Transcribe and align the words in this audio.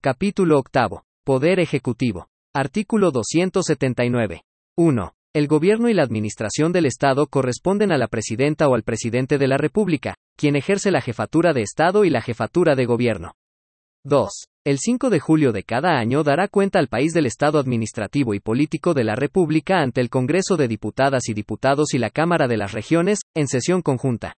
Capítulo 0.00 0.60
octavo. 0.60 1.02
Poder 1.24 1.58
Ejecutivo. 1.58 2.28
Artículo 2.54 3.10
279. 3.10 4.42
1. 4.76 5.12
El 5.34 5.48
gobierno 5.48 5.88
y 5.88 5.94
la 5.94 6.04
administración 6.04 6.70
del 6.70 6.86
Estado 6.86 7.26
corresponden 7.26 7.90
a 7.90 7.98
la 7.98 8.06
presidenta 8.06 8.68
o 8.68 8.76
al 8.76 8.84
presidente 8.84 9.38
de 9.38 9.48
la 9.48 9.56
República, 9.56 10.14
quien 10.36 10.54
ejerce 10.54 10.92
la 10.92 11.00
jefatura 11.00 11.52
de 11.52 11.62
Estado 11.62 12.04
y 12.04 12.10
la 12.10 12.22
jefatura 12.22 12.76
de 12.76 12.86
gobierno. 12.86 13.32
2. 14.04 14.28
El 14.64 14.78
5 14.78 15.10
de 15.10 15.18
julio 15.18 15.50
de 15.50 15.64
cada 15.64 15.98
año 15.98 16.22
dará 16.22 16.46
cuenta 16.46 16.78
al 16.78 16.86
país 16.86 17.12
del 17.12 17.26
Estado 17.26 17.58
administrativo 17.58 18.34
y 18.34 18.38
político 18.38 18.94
de 18.94 19.02
la 19.02 19.16
República 19.16 19.80
ante 19.80 20.00
el 20.00 20.10
Congreso 20.10 20.56
de 20.56 20.68
Diputadas 20.68 21.28
y 21.28 21.34
Diputados 21.34 21.92
y 21.92 21.98
la 21.98 22.10
Cámara 22.10 22.46
de 22.46 22.56
las 22.56 22.70
Regiones, 22.70 23.22
en 23.34 23.48
sesión 23.48 23.82
conjunta. 23.82 24.36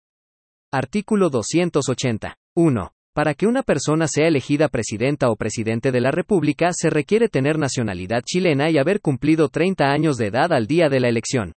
Artículo 0.73 1.29
280. 1.29 2.35
1. 2.57 2.93
Para 3.21 3.35
que 3.35 3.47
una 3.47 3.63
persona 3.63 4.09
sea 4.09 4.29
elegida 4.29 4.71
presidenta 4.71 5.29
o 5.29 5.37
presidente 5.37 5.93
de 5.93 6.01
la 6.01 6.11
República 6.11 6.71
se 6.73 6.89
requiere 6.89 7.29
tener 7.29 7.59
nacionalidad 7.59 8.23
chilena 8.25 8.71
y 8.71 8.79
haber 8.79 9.03
cumplido 9.03 9.51
30 9.51 9.93
años 9.93 10.17
de 10.17 10.29
edad 10.29 10.55
al 10.55 10.67
día 10.67 10.89
de 10.89 11.01
la 11.01 11.11
elección. 11.11 11.53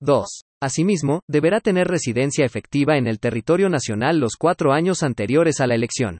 2. 0.00 0.26
Asimismo, 0.60 1.20
deberá 1.28 1.60
tener 1.60 1.86
residencia 1.86 2.44
efectiva 2.44 2.96
en 2.96 3.06
el 3.06 3.20
territorio 3.20 3.68
nacional 3.68 4.18
los 4.18 4.34
cuatro 4.34 4.72
años 4.72 5.04
anteriores 5.04 5.60
a 5.60 5.68
la 5.68 5.76
elección. 5.76 6.18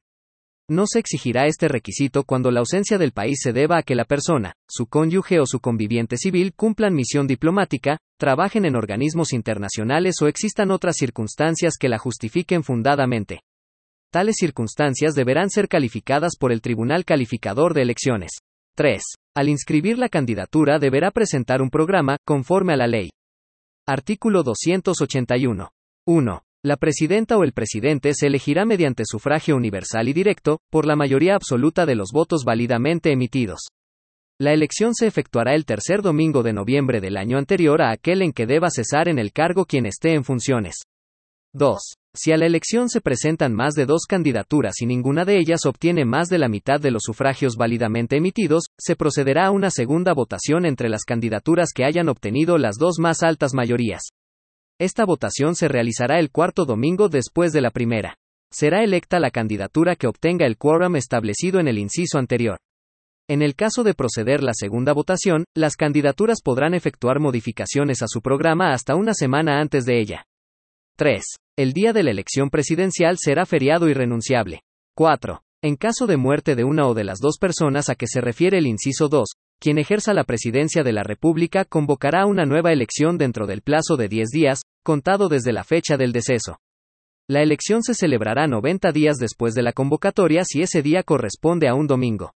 No 0.71 0.87
se 0.87 1.01
exigirá 1.01 1.47
este 1.47 1.67
requisito 1.67 2.23
cuando 2.23 2.53
la 2.53 2.61
ausencia 2.61 2.99
del 2.99 3.11
país 3.11 3.41
se 3.43 3.53
deba 3.53 3.79
a 3.79 3.83
que 3.83 3.97
la 3.97 4.05
persona, 4.05 4.53
su 4.71 4.87
cónyuge 4.87 5.41
o 5.41 5.47
su 5.47 5.59
conviviente 5.59 6.17
civil 6.17 6.55
cumplan 6.55 6.95
misión 6.95 7.27
diplomática, 7.27 7.99
trabajen 8.17 8.65
en 8.65 8.77
organismos 8.77 9.33
internacionales 9.33 10.23
o 10.23 10.29
existan 10.29 10.71
otras 10.71 10.95
circunstancias 10.97 11.75
que 11.81 11.89
la 11.89 11.99
justifiquen 11.99 12.63
fundadamente. 12.63 13.41
Tales 14.11 14.37
circunstancias 14.39 15.15
deberán 15.15 15.51
ser 15.51 15.69
calificadas 15.69 16.37
por 16.41 16.51
el 16.51 16.63
Tribunal 16.63 17.05
Calificador 17.05 17.75
de 17.75 17.83
Elecciones. 17.83 18.31
3. 18.75 19.03
Al 19.37 19.51
inscribir 19.51 19.99
la 19.99 20.09
candidatura 20.09 20.79
deberá 20.79 21.11
presentar 21.11 21.61
un 21.61 21.69
programa, 21.69 22.17
conforme 22.25 22.73
a 22.73 22.79
la 22.79 22.87
ley. 22.87 23.11
Artículo 23.87 24.43
281. 24.43 25.69
1. 26.07 26.43
La 26.65 26.77
presidenta 26.79 27.37
o 27.37 27.45
el 27.45 27.53
presidente 27.53 28.15
se 28.15 28.29
elegirá 28.29 28.65
mediante 28.65 29.03
sufragio 29.05 29.57
universal 29.57 30.09
y 30.09 30.15
directo, 30.15 30.59
por 30.71 30.87
la 30.87 30.97
mayoría 30.97 31.35
absoluta 31.35 31.85
de 31.85 31.95
los 31.95 32.09
votos 32.11 32.45
válidamente 32.45 33.13
emitidos. 33.13 33.61
La 34.41 34.55
elección 34.55 34.95
se 34.95 35.07
efectuará 35.07 35.55
el 35.55 35.67
tercer 35.67 36.01
domingo 36.01 36.43
de 36.43 36.55
noviembre 36.55 37.03
del 37.03 37.19
año 37.19 37.37
anterior 37.37 37.83
a 37.83 37.91
aquel 37.91 38.23
en 38.23 38.33
que 38.33 38.47
deba 38.47 38.71
cesar 38.71 39.09
en 39.11 39.19
el 39.19 39.33
cargo 39.33 39.67
quien 39.67 39.85
esté 39.85 40.15
en 40.15 40.25
funciones. 40.25 40.77
2. 41.53 41.79
Si 42.21 42.33
a 42.33 42.37
la 42.37 42.47
elección 42.47 42.89
se 42.89 43.01
presentan 43.01 43.55
más 43.55 43.75
de 43.75 43.87
dos 43.87 44.07
candidaturas 44.09 44.81
y 44.81 44.87
ninguna 44.87 45.25
de 45.25 45.39
ellas 45.39 45.65
obtiene 45.67 46.05
más 46.05 46.29
de 46.29 46.39
la 46.39 46.49
mitad 46.49 46.81
de 46.81 46.91
los 46.91 47.03
sufragios 47.05 47.55
válidamente 47.55 48.17
emitidos, 48.17 48.65
se 48.77 48.97
procederá 48.97 49.47
a 49.47 49.51
una 49.53 49.71
segunda 49.71 50.15
votación 50.15 50.67
entre 50.67 50.89
las 50.89 51.05
candidaturas 51.05 51.69
que 51.73 51.85
hayan 51.85 52.09
obtenido 52.09 52.59
las 52.59 52.75
dos 52.77 52.99
más 52.99 53.23
altas 53.23 53.55
mayorías. 53.55 54.03
Esta 54.81 55.05
votación 55.05 55.55
se 55.55 55.69
realizará 55.69 56.19
el 56.19 56.33
cuarto 56.33 56.65
domingo 56.65 57.09
después 57.09 57.53
de 57.53 57.61
la 57.61 57.71
primera. 57.71 58.17
Será 58.51 58.83
electa 58.83 59.21
la 59.21 59.31
candidatura 59.31 59.95
que 59.95 60.09
obtenga 60.09 60.45
el 60.45 60.57
quórum 60.57 60.97
establecido 60.97 61.61
en 61.61 61.69
el 61.69 61.79
inciso 61.79 62.19
anterior. 62.19 62.59
En 63.29 63.43
el 63.43 63.55
caso 63.55 63.85
de 63.85 63.95
proceder 63.95 64.43
la 64.43 64.55
segunda 64.55 64.93
votación, 64.93 65.45
las 65.55 65.77
candidaturas 65.77 66.41
podrán 66.43 66.75
efectuar 66.75 67.21
modificaciones 67.21 68.03
a 68.03 68.09
su 68.09 68.23
programa 68.23 68.73
hasta 68.73 68.97
una 68.97 69.15
semana 69.15 69.61
antes 69.61 69.85
de 69.85 70.01
ella. 70.01 70.25
3. 70.99 71.23
El 71.57 71.75
día 71.75 71.93
de 71.93 72.03
la 72.03 72.11
elección 72.11 72.51
presidencial 72.51 73.19
será 73.21 73.47
feriado 73.47 73.89
irrenunciable. 73.89 74.63
4. 74.97 75.45
En 75.63 75.77
caso 75.77 76.09
de 76.09 76.17
muerte 76.17 76.57
de 76.57 76.65
una 76.65 76.89
o 76.89 76.95
de 76.95 77.05
las 77.05 77.21
dos 77.21 77.39
personas 77.39 77.89
a 77.89 77.95
que 77.95 78.09
se 78.09 78.21
refiere 78.21 78.59
el 78.59 78.67
inciso 78.67 79.09
2, 79.09 79.29
quien 79.61 79.79
ejerza 79.79 80.13
la 80.13 80.25
presidencia 80.25 80.83
de 80.83 80.93
la 80.93 81.05
República 81.05 81.65
convocará 81.65 82.27
una 82.27 82.47
nueva 82.47 82.73
elección 82.73 83.17
dentro 83.17 83.47
del 83.47 83.63
plazo 83.63 83.97
de 83.97 84.09
10 84.09 84.29
días, 84.31 84.63
contado 84.83 85.29
desde 85.29 85.53
la 85.53 85.63
fecha 85.63 85.97
del 85.97 86.11
deceso. 86.11 86.59
La 87.29 87.43
elección 87.43 87.85
se 87.85 87.95
celebrará 87.95 88.49
90 88.49 88.91
días 88.91 89.19
después 89.19 89.55
de 89.55 89.63
la 89.63 89.73
convocatoria 89.73 90.43
si 90.45 90.63
ese 90.63 90.83
día 90.83 91.05
corresponde 91.05 91.69
a 91.69 91.77
un 91.77 91.87
domingo. 91.87 92.33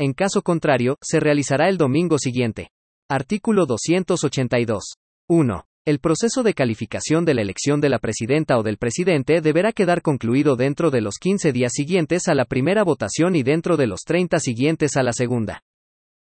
En 0.00 0.14
caso 0.14 0.42
contrario, 0.42 0.96
se 1.00 1.20
realizará 1.20 1.68
el 1.68 1.78
domingo 1.78 2.18
siguiente. 2.18 2.70
Artículo 3.08 3.66
282. 3.66 4.94
1. 5.28 5.64
El 5.86 5.98
proceso 5.98 6.42
de 6.42 6.54
calificación 6.54 7.26
de 7.26 7.34
la 7.34 7.42
elección 7.42 7.82
de 7.82 7.90
la 7.90 7.98
presidenta 7.98 8.56
o 8.56 8.62
del 8.62 8.78
presidente 8.78 9.42
deberá 9.42 9.70
quedar 9.72 10.00
concluido 10.00 10.56
dentro 10.56 10.90
de 10.90 11.02
los 11.02 11.16
15 11.18 11.52
días 11.52 11.72
siguientes 11.74 12.26
a 12.28 12.34
la 12.34 12.46
primera 12.46 12.84
votación 12.84 13.36
y 13.36 13.42
dentro 13.42 13.76
de 13.76 13.86
los 13.86 14.00
30 14.06 14.38
siguientes 14.38 14.96
a 14.96 15.02
la 15.02 15.12
segunda. 15.12 15.62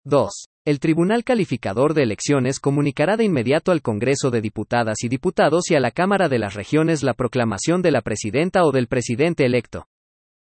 2. 0.05 0.31
El 0.65 0.79
Tribunal 0.79 1.25
Calificador 1.25 1.95
de 1.95 2.05
Elecciones 2.05 2.61
comunicará 2.61 3.17
de 3.17 3.25
inmediato 3.25 3.73
al 3.73 3.83
Congreso 3.83 4.31
de 4.31 4.41
Diputadas 4.41 5.03
y 5.03 5.09
Diputados 5.09 5.73
y 5.73 5.75
a 5.75 5.81
la 5.81 5.91
Cámara 5.91 6.29
de 6.29 6.39
las 6.39 6.55
Regiones 6.55 7.03
la 7.03 7.15
proclamación 7.15 7.83
de 7.83 7.91
la 7.91 8.03
presidenta 8.03 8.63
o 8.63 8.71
del 8.71 8.87
presidente 8.87 9.45
electo. 9.45 9.89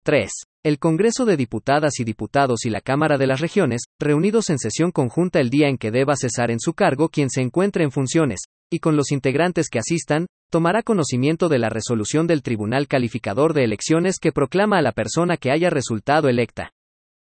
3. 0.05 0.29
El 0.63 0.77
Congreso 0.77 1.25
de 1.25 1.35
Diputadas 1.35 1.99
y 1.99 2.03
Diputados 2.03 2.66
y 2.66 2.69
la 2.69 2.79
Cámara 2.79 3.17
de 3.17 3.25
las 3.25 3.39
Regiones, 3.39 3.85
reunidos 3.99 4.51
en 4.51 4.59
sesión 4.59 4.91
conjunta 4.91 5.39
el 5.39 5.49
día 5.49 5.67
en 5.67 5.79
que 5.79 5.89
deba 5.89 6.16
cesar 6.16 6.51
en 6.51 6.59
su 6.59 6.75
cargo 6.75 7.09
quien 7.09 7.31
se 7.31 7.41
encuentre 7.41 7.83
en 7.83 7.89
funciones, 7.89 8.41
y 8.71 8.77
con 8.77 8.95
los 8.95 9.11
integrantes 9.11 9.67
que 9.67 9.79
asistan, 9.79 10.27
tomará 10.51 10.83
conocimiento 10.83 11.49
de 11.49 11.57
la 11.57 11.69
resolución 11.69 12.27
del 12.27 12.43
Tribunal 12.43 12.88
Calificador 12.88 13.55
de 13.55 13.63
Elecciones 13.63 14.19
que 14.19 14.31
proclama 14.31 14.77
a 14.77 14.83
la 14.83 14.91
persona 14.91 15.38
que 15.38 15.49
haya 15.49 15.71
resultado 15.71 16.29
electa. 16.29 16.69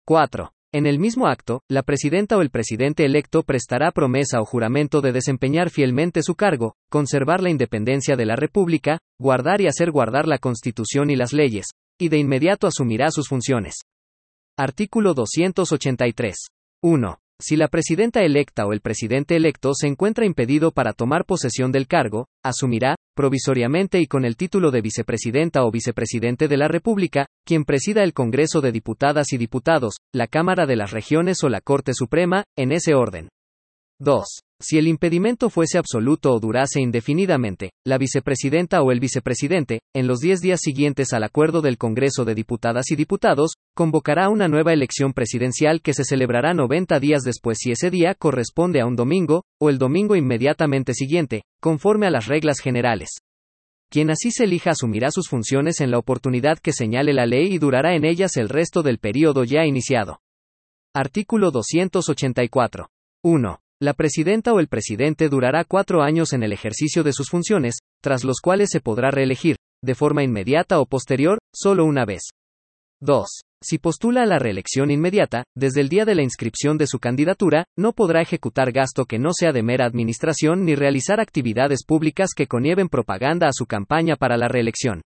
4. 0.06 0.52
En 0.72 0.86
el 0.86 1.00
mismo 1.00 1.26
acto, 1.26 1.64
la 1.68 1.82
presidenta 1.82 2.38
o 2.38 2.42
el 2.42 2.52
presidente 2.52 3.04
electo 3.04 3.42
prestará 3.42 3.92
promesa 3.92 4.42
o 4.42 4.46
juramento 4.46 5.02
de 5.02 5.12
desempeñar 5.12 5.72
fielmente 5.72 6.22
su 6.22 6.36
cargo, 6.36 6.76
conservar 6.92 7.42
la 7.42 7.50
independencia 7.50 8.16
de 8.16 8.28
la 8.28 8.36
República, 8.36 9.00
guardar 9.18 9.60
y 9.60 9.66
hacer 9.66 9.90
guardar 9.90 10.28
la 10.28 10.38
Constitución 10.38 11.10
y 11.10 11.16
las 11.16 11.34
leyes, 11.34 11.66
y 12.00 12.10
de 12.10 12.18
inmediato 12.18 12.66
asumirá 12.66 13.12
sus 13.12 13.28
funciones. 13.28 13.76
Artículo 14.58 15.14
283. 15.14 16.36
1. 16.82 17.20
Si 17.42 17.56
la 17.56 17.70
presidenta 17.70 18.22
electa 18.22 18.66
o 18.66 18.74
el 18.74 18.82
presidente 18.82 19.38
electo 19.38 19.74
se 19.74 19.88
encuentra 19.88 20.26
impedido 20.26 20.72
para 20.72 20.92
tomar 20.92 21.24
posesión 21.24 21.72
del 21.72 21.88
cargo, 21.88 22.28
asumirá, 22.44 22.96
provisoriamente 23.16 24.02
y 24.02 24.08
con 24.08 24.26
el 24.26 24.36
título 24.36 24.72
de 24.72 24.82
vicepresidenta 24.82 25.64
o 25.64 25.72
vicepresidente 25.72 26.50
de 26.50 26.58
la 26.58 26.68
República, 26.68 27.28
quien 27.46 27.64
presida 27.64 28.04
el 28.04 28.14
Congreso 28.14 28.60
de 28.60 28.74
Diputadas 28.74 29.32
y 29.32 29.38
Diputados, 29.38 29.96
la 30.14 30.28
Cámara 30.28 30.66
de 30.66 30.76
las 30.76 30.92
Regiones 30.92 31.42
o 31.44 31.50
la 31.50 31.62
Corte 31.62 31.94
Suprema, 31.94 32.44
en 32.58 32.74
ese 32.74 32.94
orden. 32.94 33.30
2. 34.00 34.26
Si 34.62 34.78
el 34.78 34.88
impedimento 34.88 35.50
fuese 35.50 35.78
absoluto 35.78 36.34
o 36.34 36.40
durase 36.40 36.82
indefinidamente, 36.82 37.72
la 37.86 37.98
vicepresidenta 37.98 38.82
o 38.82 38.92
el 38.92 39.00
vicepresidente, 39.00 39.80
en 39.96 40.06
los 40.06 40.20
diez 40.20 40.42
días 40.42 40.60
siguientes 40.62 41.14
al 41.14 41.24
acuerdo 41.24 41.62
del 41.62 41.78
Congreso 41.78 42.26
de 42.26 42.36
Diputadas 42.36 42.92
y 42.92 42.98
Diputados, 42.98 43.54
convocará 43.74 44.28
una 44.28 44.50
nueva 44.50 44.74
elección 44.74 45.14
presidencial 45.14 45.82
que 45.82 45.94
se 45.94 46.04
celebrará 46.04 46.54
90 46.54 47.00
días 47.00 47.22
después 47.24 47.58
si 47.62 47.72
ese 47.72 47.90
día 47.90 48.16
corresponde 48.16 48.82
a 48.82 48.86
un 48.86 48.98
domingo, 48.98 49.44
o 49.62 49.70
el 49.70 49.78
domingo 49.78 50.18
inmediatamente 50.18 50.94
siguiente, 50.94 51.44
conforme 51.62 52.08
a 52.08 52.12
las 52.12 52.28
reglas 52.28 52.60
generales. 52.60 53.12
Quien 53.90 54.12
así 54.12 54.30
se 54.30 54.44
elija 54.44 54.72
asumirá 54.72 55.10
sus 55.10 55.30
funciones 55.30 55.80
en 55.80 55.90
la 55.90 56.00
oportunidad 56.00 56.60
que 56.60 56.74
señale 56.74 57.14
la 57.14 57.26
ley 57.26 57.54
y 57.54 57.60
durará 57.60 57.96
en 57.96 58.04
ellas 58.04 58.36
el 58.36 58.50
resto 58.50 58.84
del 58.84 59.00
período 59.00 59.46
ya 59.46 59.66
iniciado. 59.66 60.20
Artículo 60.94 61.50
284. 61.50 62.90
1. 63.24 63.60
La 63.82 63.94
presidenta 63.94 64.52
o 64.52 64.60
el 64.60 64.68
presidente 64.68 65.30
durará 65.30 65.64
cuatro 65.64 66.02
años 66.02 66.34
en 66.34 66.44
el 66.44 66.52
ejercicio 66.52 67.02
de 67.02 67.14
sus 67.14 67.30
funciones, 67.30 67.76
tras 68.04 68.26
los 68.26 68.42
cuales 68.42 68.68
se 68.72 68.82
podrá 68.82 69.10
reelegir, 69.10 69.56
de 69.82 69.96
forma 69.96 70.22
inmediata 70.22 70.82
o 70.82 70.86
posterior, 70.86 71.38
solo 71.56 71.86
una 71.86 72.04
vez. 72.04 72.24
2. 73.02 73.26
Si 73.64 73.78
postula 73.78 74.24
a 74.24 74.26
la 74.26 74.38
reelección 74.38 74.92
inmediata, 74.92 75.46
desde 75.56 75.80
el 75.80 75.88
día 75.88 76.04
de 76.04 76.16
la 76.16 76.24
inscripción 76.24 76.78
de 76.78 76.88
su 76.88 77.00
candidatura, 77.00 77.64
no 77.78 77.94
podrá 77.94 78.22
ejecutar 78.22 78.74
gasto 78.74 79.06
que 79.06 79.18
no 79.18 79.32
sea 79.32 79.54
de 79.54 79.64
mera 79.64 79.86
administración 79.86 80.66
ni 80.66 80.76
realizar 80.76 81.22
actividades 81.22 81.86
públicas 81.86 82.32
que 82.36 82.48
conlleven 82.48 82.90
propaganda 82.90 83.48
a 83.48 83.54
su 83.54 83.66
campaña 83.66 84.18
para 84.18 84.36
la 84.36 84.50
reelección. 84.50 85.02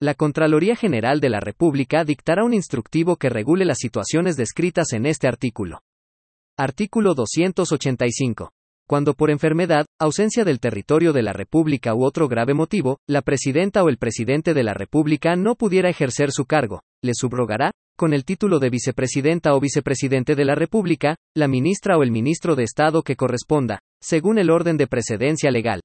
La 0.00 0.14
Contraloría 0.14 0.76
General 0.76 1.20
de 1.20 1.28
la 1.28 1.40
República 1.40 2.04
dictará 2.04 2.42
un 2.42 2.54
instructivo 2.54 3.16
que 3.16 3.28
regule 3.28 3.66
las 3.66 3.78
situaciones 3.78 4.38
descritas 4.38 4.94
en 4.94 5.04
este 5.04 5.28
artículo. 5.28 5.80
Artículo 6.60 7.14
285. 7.14 8.50
Cuando 8.88 9.14
por 9.14 9.30
enfermedad, 9.30 9.86
ausencia 10.00 10.44
del 10.44 10.58
territorio 10.58 11.12
de 11.12 11.22
la 11.22 11.32
República 11.32 11.94
u 11.94 12.02
otro 12.04 12.26
grave 12.26 12.52
motivo, 12.52 12.98
la 13.06 13.22
presidenta 13.22 13.84
o 13.84 13.88
el 13.88 13.96
presidente 13.96 14.54
de 14.54 14.64
la 14.64 14.74
República 14.74 15.36
no 15.36 15.54
pudiera 15.54 15.88
ejercer 15.88 16.32
su 16.32 16.46
cargo, 16.46 16.82
le 17.00 17.12
subrogará, 17.14 17.70
con 17.96 18.12
el 18.12 18.24
título 18.24 18.58
de 18.58 18.70
vicepresidenta 18.70 19.54
o 19.54 19.60
vicepresidente 19.60 20.34
de 20.34 20.44
la 20.44 20.56
República, 20.56 21.14
la 21.36 21.46
ministra 21.46 21.96
o 21.96 22.02
el 22.02 22.10
ministro 22.10 22.56
de 22.56 22.64
Estado 22.64 23.04
que 23.04 23.14
corresponda, 23.14 23.78
según 24.02 24.36
el 24.40 24.50
orden 24.50 24.76
de 24.78 24.88
precedencia 24.88 25.52
legal. 25.52 25.80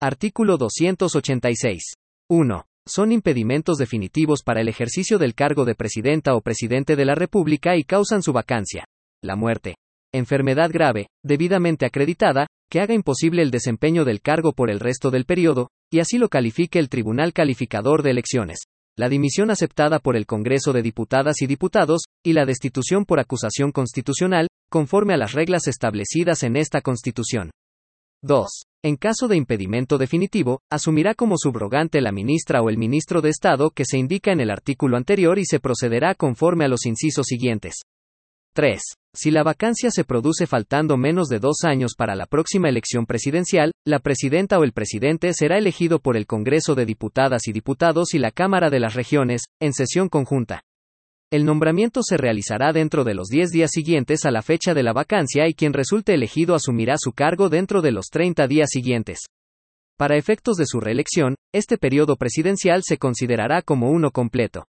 Artículo 0.00 0.56
286. 0.56 1.94
1. 2.28 2.64
son 2.88 3.12
impedimentos 3.12 3.78
definitivos 3.78 4.42
para 4.42 4.62
el 4.62 4.68
ejercicio 4.68 5.18
del 5.18 5.36
cargo 5.36 5.64
de 5.64 5.76
presidenta 5.76 6.34
o 6.34 6.40
presidente 6.40 6.96
de 6.96 7.04
la 7.04 7.14
República 7.14 7.76
y 7.76 7.84
causan 7.84 8.20
su 8.20 8.32
vacancia. 8.32 8.84
La 9.22 9.36
muerte. 9.36 9.76
Enfermedad 10.14 10.70
grave, 10.70 11.06
debidamente 11.24 11.86
acreditada, 11.86 12.46
que 12.70 12.80
haga 12.80 12.92
imposible 12.92 13.40
el 13.40 13.50
desempeño 13.50 14.04
del 14.04 14.20
cargo 14.20 14.52
por 14.52 14.70
el 14.70 14.78
resto 14.78 15.10
del 15.10 15.24
periodo, 15.24 15.68
y 15.90 16.00
así 16.00 16.18
lo 16.18 16.28
califique 16.28 16.78
el 16.78 16.90
Tribunal 16.90 17.32
Calificador 17.32 18.02
de 18.02 18.10
Elecciones. 18.10 18.58
La 18.94 19.08
dimisión 19.08 19.50
aceptada 19.50 20.00
por 20.00 20.16
el 20.16 20.26
Congreso 20.26 20.74
de 20.74 20.82
Diputadas 20.82 21.40
y 21.40 21.46
Diputados, 21.46 22.02
y 22.22 22.34
la 22.34 22.44
destitución 22.44 23.06
por 23.06 23.20
acusación 23.20 23.72
constitucional, 23.72 24.48
conforme 24.70 25.14
a 25.14 25.16
las 25.16 25.32
reglas 25.32 25.66
establecidas 25.66 26.42
en 26.42 26.56
esta 26.56 26.82
Constitución. 26.82 27.50
2. 28.22 28.46
En 28.84 28.96
caso 28.96 29.28
de 29.28 29.36
impedimento 29.36 29.96
definitivo, 29.96 30.60
asumirá 30.70 31.14
como 31.14 31.38
subrogante 31.38 32.02
la 32.02 32.12
ministra 32.12 32.60
o 32.60 32.68
el 32.68 32.76
ministro 32.76 33.22
de 33.22 33.30
Estado 33.30 33.70
que 33.70 33.86
se 33.86 33.96
indica 33.96 34.30
en 34.30 34.40
el 34.40 34.50
artículo 34.50 34.98
anterior 34.98 35.38
y 35.38 35.46
se 35.46 35.58
procederá 35.58 36.14
conforme 36.14 36.66
a 36.66 36.68
los 36.68 36.84
incisos 36.84 37.26
siguientes. 37.26 37.76
3. 38.54 38.80
Si 39.14 39.30
la 39.30 39.42
vacancia 39.42 39.90
se 39.90 40.04
produce 40.04 40.46
faltando 40.46 40.96
menos 40.96 41.28
de 41.28 41.38
dos 41.38 41.64
años 41.64 41.94
para 41.96 42.14
la 42.14 42.26
próxima 42.26 42.68
elección 42.68 43.06
presidencial, 43.06 43.72
la 43.86 43.98
presidenta 43.98 44.58
o 44.58 44.64
el 44.64 44.72
presidente 44.72 45.32
será 45.32 45.56
elegido 45.58 46.00
por 46.00 46.16
el 46.16 46.26
Congreso 46.26 46.74
de 46.74 46.84
Diputadas 46.84 47.48
y 47.48 47.52
Diputados 47.52 48.12
y 48.12 48.18
la 48.18 48.30
Cámara 48.30 48.68
de 48.68 48.80
las 48.80 48.94
Regiones, 48.94 49.44
en 49.60 49.72
sesión 49.72 50.08
conjunta. 50.08 50.62
El 51.30 51.46
nombramiento 51.46 52.02
se 52.02 52.18
realizará 52.18 52.72
dentro 52.74 53.04
de 53.04 53.14
los 53.14 53.28
10 53.28 53.50
días 53.50 53.70
siguientes 53.72 54.26
a 54.26 54.30
la 54.30 54.42
fecha 54.42 54.74
de 54.74 54.82
la 54.82 54.92
vacancia 54.92 55.48
y 55.48 55.54
quien 55.54 55.72
resulte 55.72 56.12
elegido 56.12 56.54
asumirá 56.54 56.96
su 56.98 57.12
cargo 57.12 57.48
dentro 57.48 57.80
de 57.80 57.92
los 57.92 58.08
30 58.10 58.46
días 58.48 58.68
siguientes. 58.70 59.20
Para 59.96 60.18
efectos 60.18 60.56
de 60.56 60.66
su 60.66 60.78
reelección, 60.78 61.36
este 61.54 61.78
periodo 61.78 62.16
presidencial 62.16 62.82
se 62.84 62.98
considerará 62.98 63.62
como 63.62 63.90
uno 63.90 64.10
completo. 64.10 64.66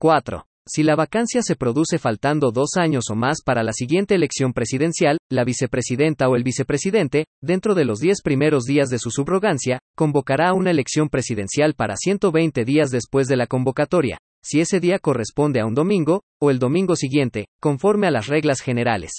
4. 0.00 0.46
Si 0.66 0.82
la 0.82 0.96
vacancia 0.96 1.42
se 1.42 1.56
produce 1.56 1.98
faltando 1.98 2.50
dos 2.50 2.76
años 2.76 3.04
o 3.10 3.14
más 3.14 3.42
para 3.44 3.62
la 3.62 3.74
siguiente 3.74 4.14
elección 4.14 4.54
presidencial, 4.54 5.18
la 5.30 5.44
vicepresidenta 5.44 6.26
o 6.30 6.36
el 6.36 6.42
vicepresidente, 6.42 7.26
dentro 7.42 7.74
de 7.74 7.84
los 7.84 7.98
10 7.98 8.22
primeros 8.22 8.64
días 8.64 8.88
de 8.88 8.98
su 8.98 9.10
subrogancia, 9.10 9.80
convocará 9.94 10.54
una 10.54 10.70
elección 10.70 11.10
presidencial 11.10 11.74
para 11.74 11.96
120 11.96 12.64
días 12.64 12.90
después 12.90 13.26
de 13.26 13.36
la 13.36 13.46
convocatoria, 13.46 14.16
si 14.42 14.60
ese 14.60 14.80
día 14.80 14.98
corresponde 14.98 15.60
a 15.60 15.66
un 15.66 15.74
domingo, 15.74 16.22
o 16.40 16.50
el 16.50 16.58
domingo 16.58 16.96
siguiente, 16.96 17.44
conforme 17.60 18.06
a 18.06 18.10
las 18.10 18.28
reglas 18.28 18.62
generales. 18.62 19.12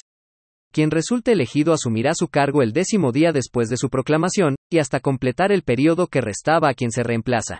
Quien 0.71 0.89
resulte 0.89 1.31
elegido 1.31 1.73
asumirá 1.73 2.15
su 2.15 2.27
cargo 2.27 2.63
el 2.63 2.73
décimo 2.73 3.11
día 3.11 3.31
después 3.31 3.69
de 3.69 3.77
su 3.77 3.89
proclamación, 3.89 4.55
y 4.71 4.79
hasta 4.79 4.99
completar 4.99 5.51
el 5.51 5.61
periodo 5.61 6.07
que 6.07 6.21
restaba 6.21 6.69
a 6.69 6.73
quien 6.73 6.89
se 6.89 7.03
reemplaza. 7.03 7.59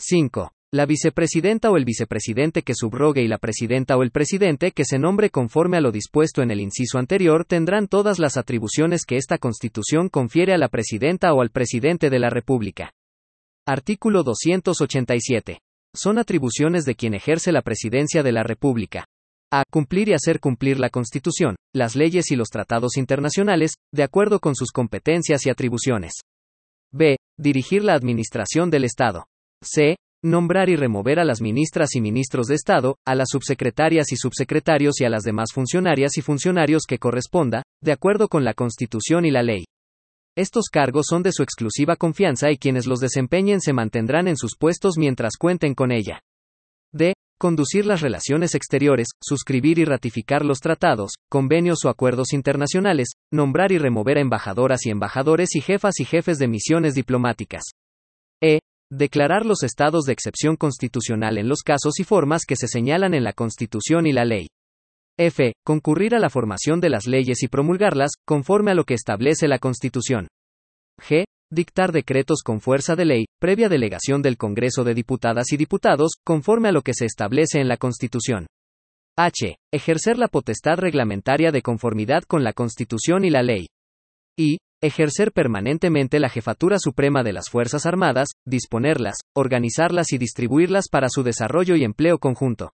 5. 0.00 0.50
La 0.74 0.86
vicepresidenta 0.86 1.70
o 1.70 1.76
el 1.76 1.84
vicepresidente 1.84 2.62
que 2.62 2.74
subrogue 2.74 3.22
y 3.22 3.28
la 3.28 3.38
presidenta 3.38 3.96
o 3.96 4.02
el 4.02 4.10
presidente 4.10 4.72
que 4.72 4.84
se 4.84 4.98
nombre 4.98 5.30
conforme 5.30 5.76
a 5.76 5.80
lo 5.80 5.92
dispuesto 5.92 6.42
en 6.42 6.50
el 6.50 6.60
inciso 6.60 6.98
anterior 6.98 7.44
tendrán 7.44 7.86
todas 7.86 8.18
las 8.18 8.36
atribuciones 8.36 9.04
que 9.06 9.16
esta 9.16 9.38
Constitución 9.38 10.08
confiere 10.08 10.52
a 10.52 10.58
la 10.58 10.66
presidenta 10.66 11.32
o 11.32 11.42
al 11.42 11.50
presidente 11.50 12.10
de 12.10 12.18
la 12.18 12.28
República. 12.28 12.90
Artículo 13.64 14.24
287 14.24 15.60
son 15.94 16.18
atribuciones 16.18 16.84
de 16.84 16.96
quien 16.96 17.14
ejerce 17.14 17.52
la 17.52 17.62
presidencia 17.62 18.24
de 18.24 18.32
la 18.32 18.42
República. 18.42 19.06
A. 19.52 19.62
Cumplir 19.70 20.08
y 20.08 20.14
hacer 20.14 20.40
cumplir 20.40 20.80
la 20.80 20.90
Constitución, 20.90 21.54
las 21.72 21.94
leyes 21.94 22.32
y 22.32 22.34
los 22.34 22.48
tratados 22.48 22.96
internacionales, 22.96 23.74
de 23.92 24.02
acuerdo 24.02 24.40
con 24.40 24.56
sus 24.56 24.72
competencias 24.72 25.46
y 25.46 25.50
atribuciones. 25.50 26.14
B. 26.90 27.16
Dirigir 27.38 27.84
la 27.84 27.94
administración 27.94 28.70
del 28.70 28.82
Estado. 28.82 29.26
C. 29.62 29.94
Nombrar 30.24 30.70
y 30.70 30.76
remover 30.76 31.20
a 31.20 31.24
las 31.26 31.42
ministras 31.42 31.94
y 31.94 32.00
ministros 32.00 32.46
de 32.46 32.54
Estado, 32.54 32.96
a 33.04 33.14
las 33.14 33.28
subsecretarias 33.28 34.10
y 34.10 34.16
subsecretarios 34.16 34.98
y 35.02 35.04
a 35.04 35.10
las 35.10 35.22
demás 35.22 35.50
funcionarias 35.52 36.16
y 36.16 36.22
funcionarios 36.22 36.84
que 36.88 36.96
corresponda, 36.96 37.62
de 37.82 37.92
acuerdo 37.92 38.28
con 38.28 38.42
la 38.42 38.54
Constitución 38.54 39.26
y 39.26 39.30
la 39.30 39.42
ley. 39.42 39.66
Estos 40.34 40.70
cargos 40.72 41.08
son 41.10 41.22
de 41.22 41.30
su 41.30 41.42
exclusiva 41.42 41.96
confianza 41.96 42.50
y 42.50 42.56
quienes 42.56 42.86
los 42.86 43.00
desempeñen 43.00 43.60
se 43.60 43.74
mantendrán 43.74 44.26
en 44.26 44.38
sus 44.38 44.56
puestos 44.56 44.96
mientras 44.96 45.36
cuenten 45.38 45.74
con 45.74 45.92
ella. 45.92 46.22
D. 46.90 47.12
Conducir 47.38 47.84
las 47.84 48.00
relaciones 48.00 48.54
exteriores, 48.54 49.08
suscribir 49.22 49.78
y 49.78 49.84
ratificar 49.84 50.42
los 50.42 50.60
tratados, 50.60 51.12
convenios 51.28 51.84
o 51.84 51.90
acuerdos 51.90 52.32
internacionales, 52.32 53.08
nombrar 53.30 53.72
y 53.72 53.78
remover 53.78 54.16
a 54.16 54.22
embajadoras 54.22 54.86
y 54.86 54.90
embajadores 54.90 55.54
y 55.54 55.60
jefas 55.60 56.00
y 56.00 56.06
jefes 56.06 56.38
de 56.38 56.48
misiones 56.48 56.94
diplomáticas. 56.94 57.64
E. 58.42 58.60
Declarar 58.96 59.44
los 59.44 59.64
estados 59.64 60.04
de 60.04 60.12
excepción 60.12 60.54
constitucional 60.54 61.36
en 61.36 61.48
los 61.48 61.62
casos 61.62 61.98
y 61.98 62.04
formas 62.04 62.44
que 62.46 62.54
se 62.54 62.68
señalan 62.68 63.12
en 63.12 63.24
la 63.24 63.32
Constitución 63.32 64.06
y 64.06 64.12
la 64.12 64.24
ley. 64.24 64.46
F. 65.18 65.52
Concurrir 65.66 66.14
a 66.14 66.20
la 66.20 66.30
formación 66.30 66.78
de 66.78 66.90
las 66.90 67.08
leyes 67.08 67.42
y 67.42 67.48
promulgarlas, 67.48 68.12
conforme 68.24 68.70
a 68.70 68.74
lo 68.74 68.84
que 68.84 68.94
establece 68.94 69.48
la 69.48 69.58
Constitución. 69.58 70.28
G. 71.00 71.24
Dictar 71.50 71.90
decretos 71.90 72.42
con 72.44 72.60
fuerza 72.60 72.94
de 72.94 73.04
ley, 73.04 73.24
previa 73.40 73.68
delegación 73.68 74.22
del 74.22 74.36
Congreso 74.36 74.84
de 74.84 74.94
Diputadas 74.94 75.52
y 75.52 75.56
Diputados, 75.56 76.12
conforme 76.24 76.68
a 76.68 76.72
lo 76.72 76.82
que 76.82 76.94
se 76.94 77.04
establece 77.04 77.58
en 77.58 77.66
la 77.66 77.78
Constitución. 77.78 78.46
H. 79.18 79.56
Ejercer 79.72 80.18
la 80.18 80.28
potestad 80.28 80.78
reglamentaria 80.78 81.50
de 81.50 81.62
conformidad 81.62 82.22
con 82.28 82.44
la 82.44 82.52
Constitución 82.52 83.24
y 83.24 83.30
la 83.30 83.42
ley. 83.42 83.66
I. 84.38 84.58
Ejercer 84.84 85.32
permanentemente 85.32 86.20
la 86.20 86.28
jefatura 86.28 86.78
suprema 86.78 87.22
de 87.22 87.32
las 87.32 87.48
Fuerzas 87.48 87.86
Armadas, 87.86 88.28
disponerlas, 88.44 89.14
organizarlas 89.34 90.12
y 90.12 90.18
distribuirlas 90.18 90.88
para 90.90 91.08
su 91.08 91.22
desarrollo 91.22 91.74
y 91.74 91.84
empleo 91.84 92.18
conjunto. 92.18 92.72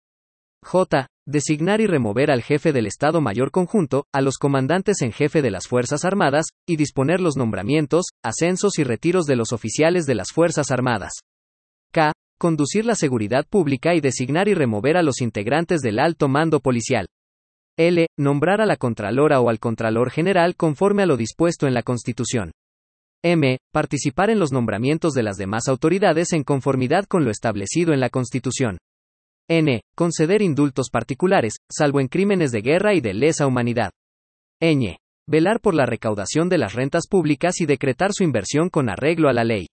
J. 0.63 1.09
Designar 1.27 1.81
y 1.81 1.89
remover 1.89 2.31
al 2.31 2.45
jefe 2.45 2.73
del 2.73 2.87
Estado 2.87 3.21
Mayor 3.21 3.51
Conjunto, 3.51 4.05
a 4.13 4.21
los 4.21 4.37
comandantes 4.39 5.03
en 5.03 5.11
jefe 5.11 5.43
de 5.43 5.51
las 5.51 5.67
Fuerzas 5.67 6.05
Armadas, 6.05 6.47
y 6.65 6.77
disponer 6.77 7.21
los 7.21 7.37
nombramientos, 7.37 8.05
ascensos 8.23 8.79
y 8.79 8.85
retiros 8.85 9.27
de 9.27 9.35
los 9.35 9.53
oficiales 9.53 10.07
de 10.07 10.15
las 10.15 10.31
Fuerzas 10.31 10.71
Armadas. 10.71 11.11
K. 11.91 12.13
Conducir 12.39 12.87
la 12.87 12.95
seguridad 12.95 13.47
pública 13.51 13.97
y 13.97 14.01
designar 14.01 14.47
y 14.47 14.55
remover 14.55 14.97
a 14.97 15.03
los 15.03 15.21
integrantes 15.21 15.81
del 15.81 15.99
alto 15.99 16.29
mando 16.29 16.61
policial. 16.61 17.07
L. 17.79 18.07
Nombrar 18.19 18.63
a 18.63 18.67
la 18.67 18.77
Contralora 18.77 19.39
o 19.41 19.51
al 19.51 19.59
Contralor 19.59 20.11
General 20.11 20.57
conforme 20.57 21.03
a 21.03 21.07
lo 21.07 21.19
dispuesto 21.19 21.67
en 21.67 21.75
la 21.75 21.83
Constitución. 21.83 22.53
M. 23.23 23.59
Participar 23.71 24.31
en 24.31 24.39
los 24.39 24.51
nombramientos 24.51 25.13
de 25.13 25.23
las 25.23 25.37
demás 25.37 25.69
autoridades 25.69 26.33
en 26.33 26.43
conformidad 26.43 27.05
con 27.05 27.27
lo 27.27 27.31
establecido 27.31 27.93
en 27.93 28.01
la 28.01 28.09
Constitución. 28.09 28.79
N. 29.51 29.83
Conceder 29.95 30.41
indultos 30.41 30.89
particulares, 30.91 31.57
salvo 31.71 32.01
en 32.01 32.09
crímenes 32.09 32.51
de 32.51 32.63
guerra 32.63 32.95
y 32.95 33.03
de 33.03 33.13
lesa 33.13 33.47
humanidad. 33.47 33.91
Ñ. 34.63 34.97
Velar 35.29 35.61
por 35.61 35.75
la 35.75 35.85
recaudación 35.85 36.49
de 36.49 36.57
las 36.57 36.73
rentas 36.73 37.07
públicas 37.07 37.61
y 37.61 37.67
decretar 37.67 38.13
su 38.15 38.25
inversión 38.25 38.71
con 38.71 38.89
arreglo 38.89 39.29
a 39.29 39.35
la 39.35 39.45
ley. 39.45 39.67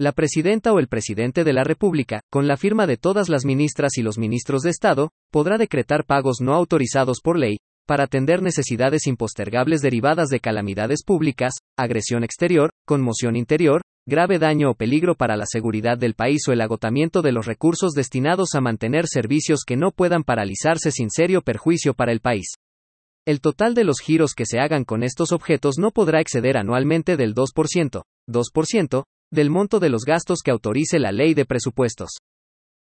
La 0.00 0.12
presidenta 0.12 0.72
o 0.72 0.78
el 0.78 0.86
presidente 0.86 1.42
de 1.42 1.52
la 1.52 1.64
República, 1.64 2.20
con 2.30 2.46
la 2.46 2.56
firma 2.56 2.86
de 2.86 2.96
todas 2.96 3.28
las 3.28 3.44
ministras 3.44 3.98
y 3.98 4.02
los 4.02 4.16
ministros 4.16 4.62
de 4.62 4.70
Estado, 4.70 5.10
podrá 5.32 5.58
decretar 5.58 6.04
pagos 6.04 6.36
no 6.40 6.54
autorizados 6.54 7.18
por 7.20 7.36
ley, 7.36 7.56
para 7.84 8.04
atender 8.04 8.40
necesidades 8.40 9.08
impostergables 9.08 9.80
derivadas 9.80 10.28
de 10.28 10.38
calamidades 10.38 11.02
públicas, 11.04 11.54
agresión 11.76 12.22
exterior, 12.22 12.70
conmoción 12.86 13.34
interior, 13.34 13.82
grave 14.06 14.38
daño 14.38 14.70
o 14.70 14.74
peligro 14.74 15.16
para 15.16 15.36
la 15.36 15.46
seguridad 15.46 15.98
del 15.98 16.14
país 16.14 16.46
o 16.46 16.52
el 16.52 16.60
agotamiento 16.60 17.20
de 17.20 17.32
los 17.32 17.46
recursos 17.46 17.90
destinados 17.90 18.54
a 18.54 18.60
mantener 18.60 19.08
servicios 19.08 19.64
que 19.66 19.76
no 19.76 19.90
puedan 19.90 20.22
paralizarse 20.22 20.92
sin 20.92 21.10
serio 21.10 21.42
perjuicio 21.42 21.92
para 21.92 22.12
el 22.12 22.20
país. 22.20 22.54
El 23.26 23.40
total 23.40 23.74
de 23.74 23.82
los 23.82 23.98
giros 23.98 24.34
que 24.34 24.46
se 24.46 24.60
hagan 24.60 24.84
con 24.84 25.02
estos 25.02 25.32
objetos 25.32 25.76
no 25.76 25.90
podrá 25.90 26.20
exceder 26.20 26.56
anualmente 26.56 27.16
del 27.16 27.34
2%, 27.34 28.02
2%, 28.28 29.04
del 29.30 29.50
monto 29.50 29.80
de 29.80 29.90
los 29.90 30.04
gastos 30.04 30.40
que 30.44 30.50
autorice 30.50 30.98
la 30.98 31.12
ley 31.12 31.34
de 31.34 31.44
presupuestos. 31.44 32.10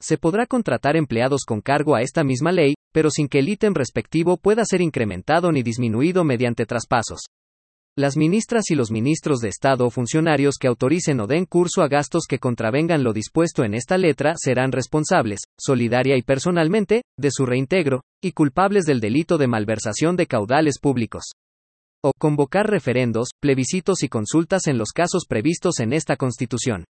Se 0.00 0.16
podrá 0.16 0.46
contratar 0.46 0.96
empleados 0.96 1.44
con 1.46 1.60
cargo 1.60 1.94
a 1.94 2.02
esta 2.02 2.24
misma 2.24 2.52
ley, 2.52 2.74
pero 2.92 3.10
sin 3.10 3.28
que 3.28 3.40
el 3.40 3.48
ítem 3.48 3.74
respectivo 3.74 4.38
pueda 4.38 4.64
ser 4.64 4.80
incrementado 4.80 5.52
ni 5.52 5.62
disminuido 5.62 6.24
mediante 6.24 6.64
traspasos. 6.64 7.20
Las 7.98 8.16
ministras 8.16 8.70
y 8.70 8.76
los 8.76 8.90
ministros 8.90 9.40
de 9.40 9.48
Estado 9.48 9.84
o 9.84 9.90
funcionarios 9.90 10.56
que 10.58 10.68
autoricen 10.68 11.20
o 11.20 11.26
den 11.26 11.44
curso 11.44 11.82
a 11.82 11.88
gastos 11.88 12.24
que 12.28 12.38
contravengan 12.38 13.02
lo 13.02 13.12
dispuesto 13.12 13.64
en 13.64 13.74
esta 13.74 13.98
letra 13.98 14.34
serán 14.36 14.72
responsables, 14.72 15.40
solidaria 15.58 16.16
y 16.16 16.22
personalmente, 16.22 17.02
de 17.18 17.30
su 17.30 17.44
reintegro, 17.46 18.02
y 18.22 18.32
culpables 18.32 18.84
del 18.84 19.00
delito 19.00 19.38
de 19.38 19.48
malversación 19.48 20.16
de 20.16 20.26
caudales 20.26 20.78
públicos. 20.78 21.32
O 22.02 22.12
convocar 22.18 22.66
referendos, 22.66 23.28
plebiscitos 23.40 24.02
y 24.02 24.08
consultas 24.08 24.66
en 24.68 24.78
los 24.78 24.92
casos 24.92 25.24
previstos 25.28 25.80
en 25.80 25.92
esta 25.92 26.16
Constitución. 26.16 26.84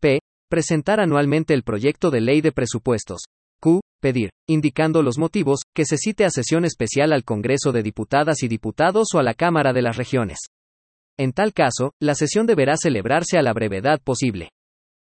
P. 0.00 0.18
Presentar 0.50 1.00
anualmente 1.00 1.54
el 1.54 1.62
proyecto 1.62 2.10
de 2.10 2.20
ley 2.20 2.40
de 2.40 2.50
presupuestos, 2.50 3.22
Q. 3.60 3.80
Pedir, 4.00 4.30
indicando 4.48 5.02
los 5.02 5.16
motivos, 5.16 5.60
que 5.72 5.84
se 5.84 5.96
cite 5.96 6.24
a 6.24 6.30
sesión 6.30 6.64
especial 6.64 7.12
al 7.12 7.22
Congreso 7.22 7.70
de 7.70 7.84
Diputadas 7.84 8.42
y 8.42 8.48
Diputados 8.48 9.14
o 9.14 9.20
a 9.20 9.22
la 9.22 9.34
Cámara 9.34 9.72
de 9.72 9.82
las 9.82 9.96
Regiones. 9.96 10.38
En 11.16 11.32
tal 11.32 11.52
caso, 11.52 11.92
la 12.00 12.16
sesión 12.16 12.46
deberá 12.46 12.76
celebrarse 12.76 13.38
a 13.38 13.42
la 13.42 13.52
brevedad 13.52 14.00
posible. 14.02 14.50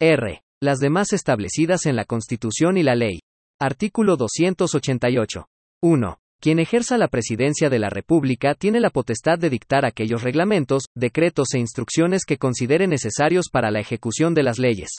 R. 0.01 0.41
las 0.61 0.79
demás 0.79 1.13
establecidas 1.13 1.85
en 1.85 1.95
la 1.95 2.03
Constitución 2.03 2.75
y 2.77 2.83
la 2.83 2.95
ley. 2.95 3.19
Artículo 3.61 4.17
288. 4.17 5.45
1. 5.81 6.17
Quien 6.43 6.59
ejerza 6.59 6.97
la 6.97 7.07
presidencia 7.07 7.69
de 7.69 7.79
la 7.79 7.89
República 7.89 8.53
tiene 8.53 8.81
la 8.81 8.89
potestad 8.89 9.39
de 9.39 9.49
dictar 9.49 9.85
aquellos 9.85 10.23
reglamentos, 10.23 10.83
decretos 10.93 11.53
e 11.53 11.59
instrucciones 11.59 12.25
que 12.25 12.37
considere 12.37 12.85
necesarios 12.85 13.45
para 13.49 13.71
la 13.71 13.79
ejecución 13.79 14.33
de 14.33 14.43
las 14.43 14.59
leyes. 14.59 14.89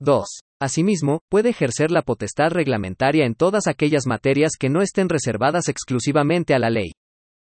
2. 0.00 0.24
Asimismo, 0.60 1.20
puede 1.30 1.50
ejercer 1.50 1.92
la 1.92 2.02
potestad 2.02 2.50
reglamentaria 2.50 3.24
en 3.24 3.36
todas 3.36 3.68
aquellas 3.68 4.08
materias 4.08 4.54
que 4.58 4.68
no 4.68 4.82
estén 4.82 5.08
reservadas 5.08 5.68
exclusivamente 5.68 6.54
a 6.54 6.58
la 6.58 6.70
ley. 6.70 6.90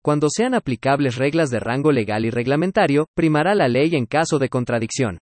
Cuando 0.03 0.27
sean 0.29 0.53
aplicables 0.53 1.15
reglas 1.15 1.51
de 1.51 1.61
rango 1.61 1.93
legal 1.93 2.25
y 2.25 2.31
reglamentario, 2.31 3.07
primará 3.15 3.55
la 3.55 3.69
ley 3.69 3.95
en 3.95 4.07
caso 4.07 4.41
de 4.41 4.49
contradicción. 4.49 5.19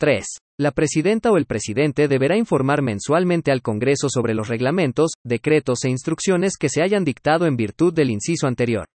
3. 0.00 0.26
La 0.60 0.70
presidenta 0.70 1.30
o 1.30 1.38
el 1.38 1.46
presidente 1.46 2.08
deberá 2.08 2.36
informar 2.36 2.82
mensualmente 2.82 3.50
al 3.50 3.62
Congreso 3.62 4.08
sobre 4.10 4.34
los 4.34 4.48
reglamentos, 4.48 5.12
decretos 5.24 5.84
e 5.84 5.88
instrucciones 5.88 6.56
que 6.58 6.68
se 6.68 6.82
hayan 6.82 7.04
dictado 7.04 7.46
en 7.46 7.56
virtud 7.56 7.94
del 7.94 8.10
inciso 8.10 8.46
anterior. 8.46 8.86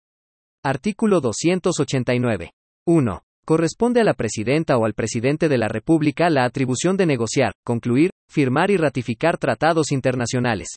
Artículo 0.62 1.20
289. 1.20 2.50
1. 2.86 3.22
Corresponde 3.46 4.00
a 4.00 4.04
la 4.04 4.12
presidenta 4.12 4.76
o 4.76 4.84
al 4.84 4.92
presidente 4.92 5.48
de 5.48 5.56
la 5.56 5.68
República 5.68 6.28
la 6.28 6.44
atribución 6.44 6.96
de 6.98 7.06
negociar, 7.06 7.52
concluir, 7.64 8.10
firmar 8.28 8.70
y 8.70 8.76
ratificar 8.76 9.38
tratados 9.38 9.92
internacionales. 9.92 10.68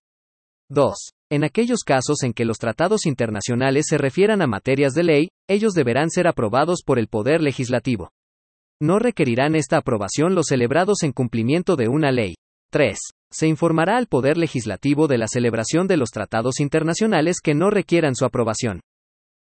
2. 0.70 0.96
En 1.32 1.44
aquellos 1.44 1.80
casos 1.84 2.24
en 2.24 2.32
que 2.32 2.46
los 2.46 2.58
tratados 2.58 3.06
internacionales 3.06 3.88
se 3.90 3.98
refieran 3.98 4.42
a 4.42 4.48
materias 4.48 4.94
de 4.94 5.04
ley, 5.04 5.30
ellos 5.50 5.74
deberán 5.74 6.10
ser 6.10 6.28
aprobados 6.28 6.84
por 6.86 7.00
el 7.00 7.08
Poder 7.08 7.42
Legislativo. 7.42 8.12
No 8.82 8.98
requerirán 8.98 9.56
esta 9.56 9.78
aprobación 9.78 10.36
los 10.36 10.46
celebrados 10.48 11.04
en 11.04 11.12
cumplimiento 11.12 11.76
de 11.76 11.90
una 11.90 12.14
ley. 12.14 12.36
3. 12.72 12.98
Se 13.30 13.46
informará 13.46 13.98
al 13.98 14.08
Poder 14.08 14.38
Legislativo 14.38 15.08
de 15.08 15.18
la 15.18 15.28
celebración 15.28 15.86
de 15.86 15.98
los 15.98 16.12
tratados 16.12 16.62
internacionales 16.62 17.42
que 17.44 17.54
no 17.54 17.72
requieran 17.72 18.16
su 18.16 18.24
aprobación. 18.24 18.80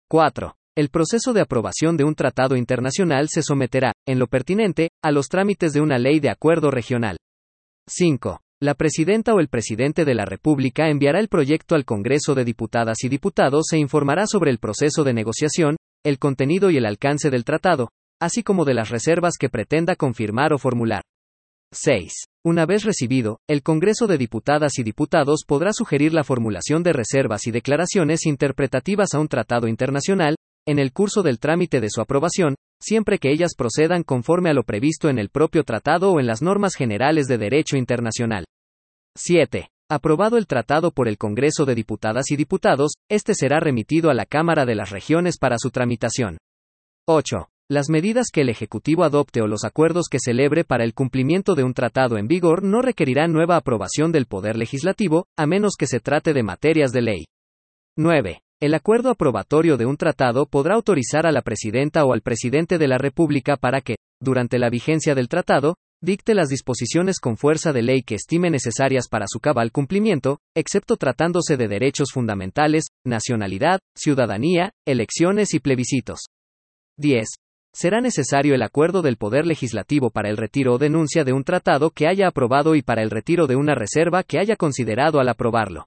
4. 0.08 0.54
El 0.74 0.88
proceso 0.88 1.34
de 1.34 1.42
aprobación 1.42 1.98
de 1.98 2.04
un 2.04 2.14
tratado 2.14 2.56
internacional 2.56 3.28
se 3.28 3.42
someterá, 3.42 3.92
en 4.06 4.18
lo 4.18 4.26
pertinente, 4.26 4.88
a 5.02 5.10
los 5.10 5.28
trámites 5.28 5.74
de 5.74 5.82
una 5.82 5.98
ley 5.98 6.18
de 6.18 6.30
acuerdo 6.30 6.70
regional. 6.70 7.18
5. 7.88 8.40
La 8.62 8.74
presidenta 8.74 9.34
o 9.34 9.40
el 9.40 9.48
presidente 9.48 10.06
de 10.06 10.14
la 10.14 10.24
República 10.24 10.88
enviará 10.88 11.20
el 11.20 11.28
proyecto 11.28 11.74
al 11.74 11.84
Congreso 11.84 12.34
de 12.34 12.44
Diputadas 12.44 13.04
y 13.04 13.10
Diputados 13.10 13.66
e 13.74 13.78
informará 13.78 14.26
sobre 14.26 14.50
el 14.50 14.58
proceso 14.58 15.04
de 15.04 15.12
negociación, 15.12 15.76
el 16.04 16.18
contenido 16.18 16.70
y 16.70 16.78
el 16.78 16.86
alcance 16.86 17.28
del 17.28 17.44
tratado, 17.44 17.90
así 18.20 18.42
como 18.42 18.64
de 18.64 18.74
las 18.74 18.90
reservas 18.90 19.34
que 19.38 19.48
pretenda 19.48 19.96
confirmar 19.96 20.52
o 20.52 20.58
formular. 20.58 21.02
6. 21.72 22.12
Una 22.44 22.64
vez 22.64 22.84
recibido, 22.84 23.40
el 23.48 23.62
Congreso 23.62 24.06
de 24.06 24.18
Diputadas 24.18 24.78
y 24.78 24.82
Diputados 24.82 25.42
podrá 25.46 25.72
sugerir 25.72 26.14
la 26.14 26.24
formulación 26.24 26.82
de 26.82 26.92
reservas 26.92 27.46
y 27.46 27.50
declaraciones 27.50 28.24
interpretativas 28.24 29.14
a 29.14 29.18
un 29.18 29.28
tratado 29.28 29.66
internacional, 29.66 30.36
en 30.66 30.78
el 30.78 30.92
curso 30.92 31.22
del 31.22 31.38
trámite 31.38 31.80
de 31.80 31.90
su 31.90 32.00
aprobación, 32.00 32.54
siempre 32.80 33.18
que 33.18 33.30
ellas 33.30 33.54
procedan 33.56 34.02
conforme 34.02 34.50
a 34.50 34.54
lo 34.54 34.62
previsto 34.62 35.08
en 35.08 35.18
el 35.18 35.28
propio 35.28 35.64
tratado 35.64 36.12
o 36.12 36.20
en 36.20 36.26
las 36.26 36.42
normas 36.42 36.74
generales 36.74 37.26
de 37.26 37.38
derecho 37.38 37.76
internacional. 37.76 38.44
7. 39.16 39.68
Aprobado 39.88 40.36
el 40.36 40.46
tratado 40.46 40.90
por 40.90 41.08
el 41.08 41.16
Congreso 41.18 41.64
de 41.64 41.74
Diputadas 41.74 42.30
y 42.30 42.36
Diputados, 42.36 42.92
este 43.08 43.34
será 43.34 43.60
remitido 43.60 44.10
a 44.10 44.14
la 44.14 44.26
Cámara 44.26 44.66
de 44.66 44.74
las 44.74 44.90
Regiones 44.90 45.38
para 45.38 45.56
su 45.58 45.70
tramitación. 45.70 46.38
8. 47.08 47.48
Las 47.68 47.90
medidas 47.90 48.28
que 48.32 48.42
el 48.42 48.48
Ejecutivo 48.48 49.02
adopte 49.02 49.42
o 49.42 49.48
los 49.48 49.64
acuerdos 49.64 50.06
que 50.08 50.20
celebre 50.20 50.62
para 50.62 50.84
el 50.84 50.94
cumplimiento 50.94 51.56
de 51.56 51.64
un 51.64 51.74
tratado 51.74 52.16
en 52.16 52.28
vigor 52.28 52.62
no 52.62 52.80
requerirán 52.80 53.32
nueva 53.32 53.56
aprobación 53.56 54.12
del 54.12 54.26
Poder 54.26 54.56
Legislativo, 54.56 55.26
a 55.36 55.46
menos 55.46 55.74
que 55.76 55.88
se 55.88 55.98
trate 55.98 56.32
de 56.32 56.44
materias 56.44 56.92
de 56.92 57.02
ley. 57.02 57.24
9. 57.96 58.40
El 58.60 58.72
acuerdo 58.72 59.10
aprobatorio 59.10 59.76
de 59.76 59.84
un 59.84 59.96
tratado 59.96 60.46
podrá 60.46 60.76
autorizar 60.76 61.26
a 61.26 61.32
la 61.32 61.42
presidenta 61.42 62.04
o 62.04 62.12
al 62.12 62.22
presidente 62.22 62.78
de 62.78 62.86
la 62.86 62.98
República 62.98 63.56
para 63.56 63.80
que, 63.80 63.96
durante 64.22 64.60
la 64.60 64.70
vigencia 64.70 65.16
del 65.16 65.28
tratado, 65.28 65.74
dicte 66.00 66.34
las 66.34 66.48
disposiciones 66.48 67.18
con 67.18 67.36
fuerza 67.36 67.72
de 67.72 67.82
ley 67.82 68.02
que 68.04 68.14
estime 68.14 68.48
necesarias 68.48 69.08
para 69.08 69.26
su 69.26 69.40
cabal 69.40 69.72
cumplimiento, 69.72 70.38
excepto 70.54 70.96
tratándose 70.96 71.56
de 71.56 71.66
derechos 71.66 72.10
fundamentales, 72.12 72.84
nacionalidad, 73.04 73.80
ciudadanía, 73.96 74.70
elecciones 74.86 75.52
y 75.52 75.58
plebiscitos. 75.58 76.26
10 76.98 77.26
será 77.76 78.00
necesario 78.00 78.54
el 78.54 78.62
acuerdo 78.62 79.02
del 79.02 79.18
Poder 79.18 79.46
Legislativo 79.46 80.08
para 80.08 80.30
el 80.30 80.38
retiro 80.38 80.72
o 80.72 80.78
denuncia 80.78 81.24
de 81.24 81.34
un 81.34 81.44
tratado 81.44 81.90
que 81.90 82.08
haya 82.08 82.26
aprobado 82.26 82.74
y 82.74 82.80
para 82.80 83.02
el 83.02 83.10
retiro 83.10 83.46
de 83.46 83.54
una 83.54 83.74
reserva 83.74 84.22
que 84.22 84.38
haya 84.38 84.56
considerado 84.56 85.20
al 85.20 85.28
aprobarlo. 85.28 85.86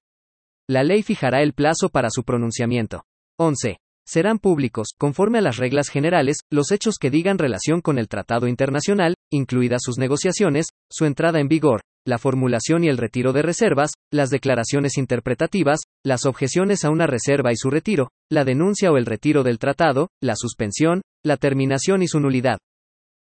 La 0.67 0.83
ley 0.83 1.01
fijará 1.01 1.41
el 1.41 1.53
plazo 1.53 1.89
para 1.89 2.11
su 2.11 2.23
pronunciamiento. 2.23 3.05
11. 3.37 3.79
Serán 4.11 4.39
públicos, 4.39 4.87
conforme 4.97 5.37
a 5.37 5.41
las 5.41 5.57
reglas 5.57 5.89
generales, 5.89 6.37
los 6.49 6.71
hechos 6.71 6.95
que 6.99 7.11
digan 7.11 7.37
relación 7.37 7.79
con 7.79 7.99
el 7.99 8.07
tratado 8.07 8.47
internacional, 8.47 9.13
incluidas 9.31 9.81
sus 9.83 9.99
negociaciones, 9.99 10.69
su 10.89 11.05
entrada 11.05 11.39
en 11.39 11.47
vigor, 11.47 11.81
la 12.07 12.17
formulación 12.17 12.83
y 12.83 12.87
el 12.87 12.97
retiro 12.97 13.33
de 13.33 13.43
reservas, 13.43 13.91
las 14.11 14.31
declaraciones 14.31 14.97
interpretativas, 14.97 15.81
las 16.03 16.25
objeciones 16.25 16.85
a 16.85 16.89
una 16.89 17.05
reserva 17.05 17.51
y 17.51 17.55
su 17.55 17.69
retiro, 17.69 18.09
la 18.31 18.45
denuncia 18.45 18.91
o 18.91 18.97
el 18.97 19.05
retiro 19.05 19.43
del 19.43 19.59
tratado, 19.59 20.07
la 20.23 20.35
suspensión, 20.35 21.03
la 21.23 21.37
terminación 21.37 22.01
y 22.01 22.07
su 22.07 22.19
nulidad. 22.19 22.57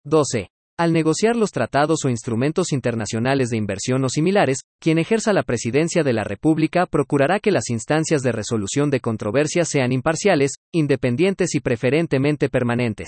12. 0.03 0.49
Al 0.77 0.91
negociar 0.91 1.37
los 1.37 1.51
tratados 1.51 2.03
o 2.03 2.09
instrumentos 2.09 2.73
internacionales 2.73 3.49
de 3.49 3.55
inversión 3.55 4.03
o 4.03 4.09
similares, 4.09 4.57
quien 4.81 4.97
ejerza 4.97 5.31
la 5.31 5.43
presidencia 5.43 6.03
de 6.03 6.11
la 6.11 6.25
República 6.25 6.85
procurará 6.85 7.39
que 7.39 7.51
las 7.51 7.69
instancias 7.69 8.21
de 8.23 8.33
resolución 8.33 8.89
de 8.89 8.99
controversias 8.99 9.69
sean 9.69 9.93
imparciales, 9.93 10.55
independientes 10.73 11.55
y 11.55 11.61
preferentemente 11.61 12.49
permanentes. 12.49 13.07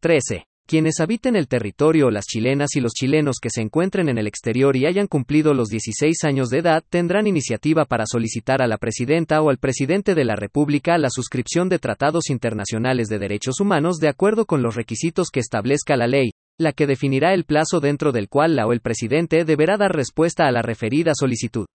13. 0.00 0.44
Quienes 0.64 1.00
habiten 1.00 1.34
el 1.34 1.48
territorio 1.48 2.06
o 2.06 2.10
las 2.12 2.24
chilenas 2.24 2.76
y 2.76 2.80
los 2.80 2.92
chilenos 2.92 3.38
que 3.42 3.50
se 3.50 3.62
encuentren 3.62 4.08
en 4.08 4.18
el 4.18 4.28
exterior 4.28 4.76
y 4.76 4.86
hayan 4.86 5.08
cumplido 5.08 5.54
los 5.54 5.68
16 5.68 6.22
años 6.22 6.50
de 6.50 6.58
edad 6.58 6.84
tendrán 6.88 7.26
iniciativa 7.26 7.84
para 7.84 8.04
solicitar 8.06 8.62
a 8.62 8.68
la 8.68 8.78
presidenta 8.78 9.42
o 9.42 9.50
al 9.50 9.58
presidente 9.58 10.14
de 10.14 10.24
la 10.24 10.36
República 10.36 10.98
la 10.98 11.10
suscripción 11.10 11.68
de 11.68 11.80
tratados 11.80 12.30
internacionales 12.30 13.08
de 13.08 13.18
derechos 13.18 13.58
humanos 13.58 13.96
de 13.96 14.08
acuerdo 14.08 14.46
con 14.46 14.62
los 14.62 14.76
requisitos 14.76 15.30
que 15.32 15.40
establezca 15.40 15.96
la 15.96 16.06
ley, 16.06 16.30
la 16.58 16.72
que 16.72 16.86
definirá 16.86 17.34
el 17.34 17.44
plazo 17.44 17.80
dentro 17.80 18.12
del 18.12 18.28
cual 18.28 18.56
la 18.56 18.66
o 18.66 18.72
el 18.72 18.80
presidente 18.80 19.44
deberá 19.44 19.76
dar 19.76 19.92
respuesta 19.94 20.46
a 20.46 20.52
la 20.52 20.62
referida 20.62 21.12
solicitud. 21.14 21.66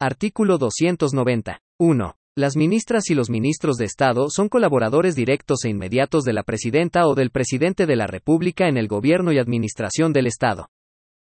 Artículo 0.00 0.58
290. 0.58 1.58
1. 1.78 2.16
Las 2.36 2.56
ministras 2.56 3.10
y 3.10 3.14
los 3.14 3.30
ministros 3.30 3.76
de 3.76 3.84
Estado 3.84 4.28
son 4.28 4.48
colaboradores 4.48 5.14
directos 5.14 5.64
e 5.64 5.68
inmediatos 5.68 6.24
de 6.24 6.32
la 6.32 6.42
presidenta 6.42 7.06
o 7.06 7.14
del 7.14 7.30
presidente 7.30 7.86
de 7.86 7.96
la 7.96 8.06
República 8.06 8.68
en 8.68 8.76
el 8.76 8.88
gobierno 8.88 9.32
y 9.32 9.38
administración 9.38 10.12
del 10.12 10.26
Estado. 10.26 10.68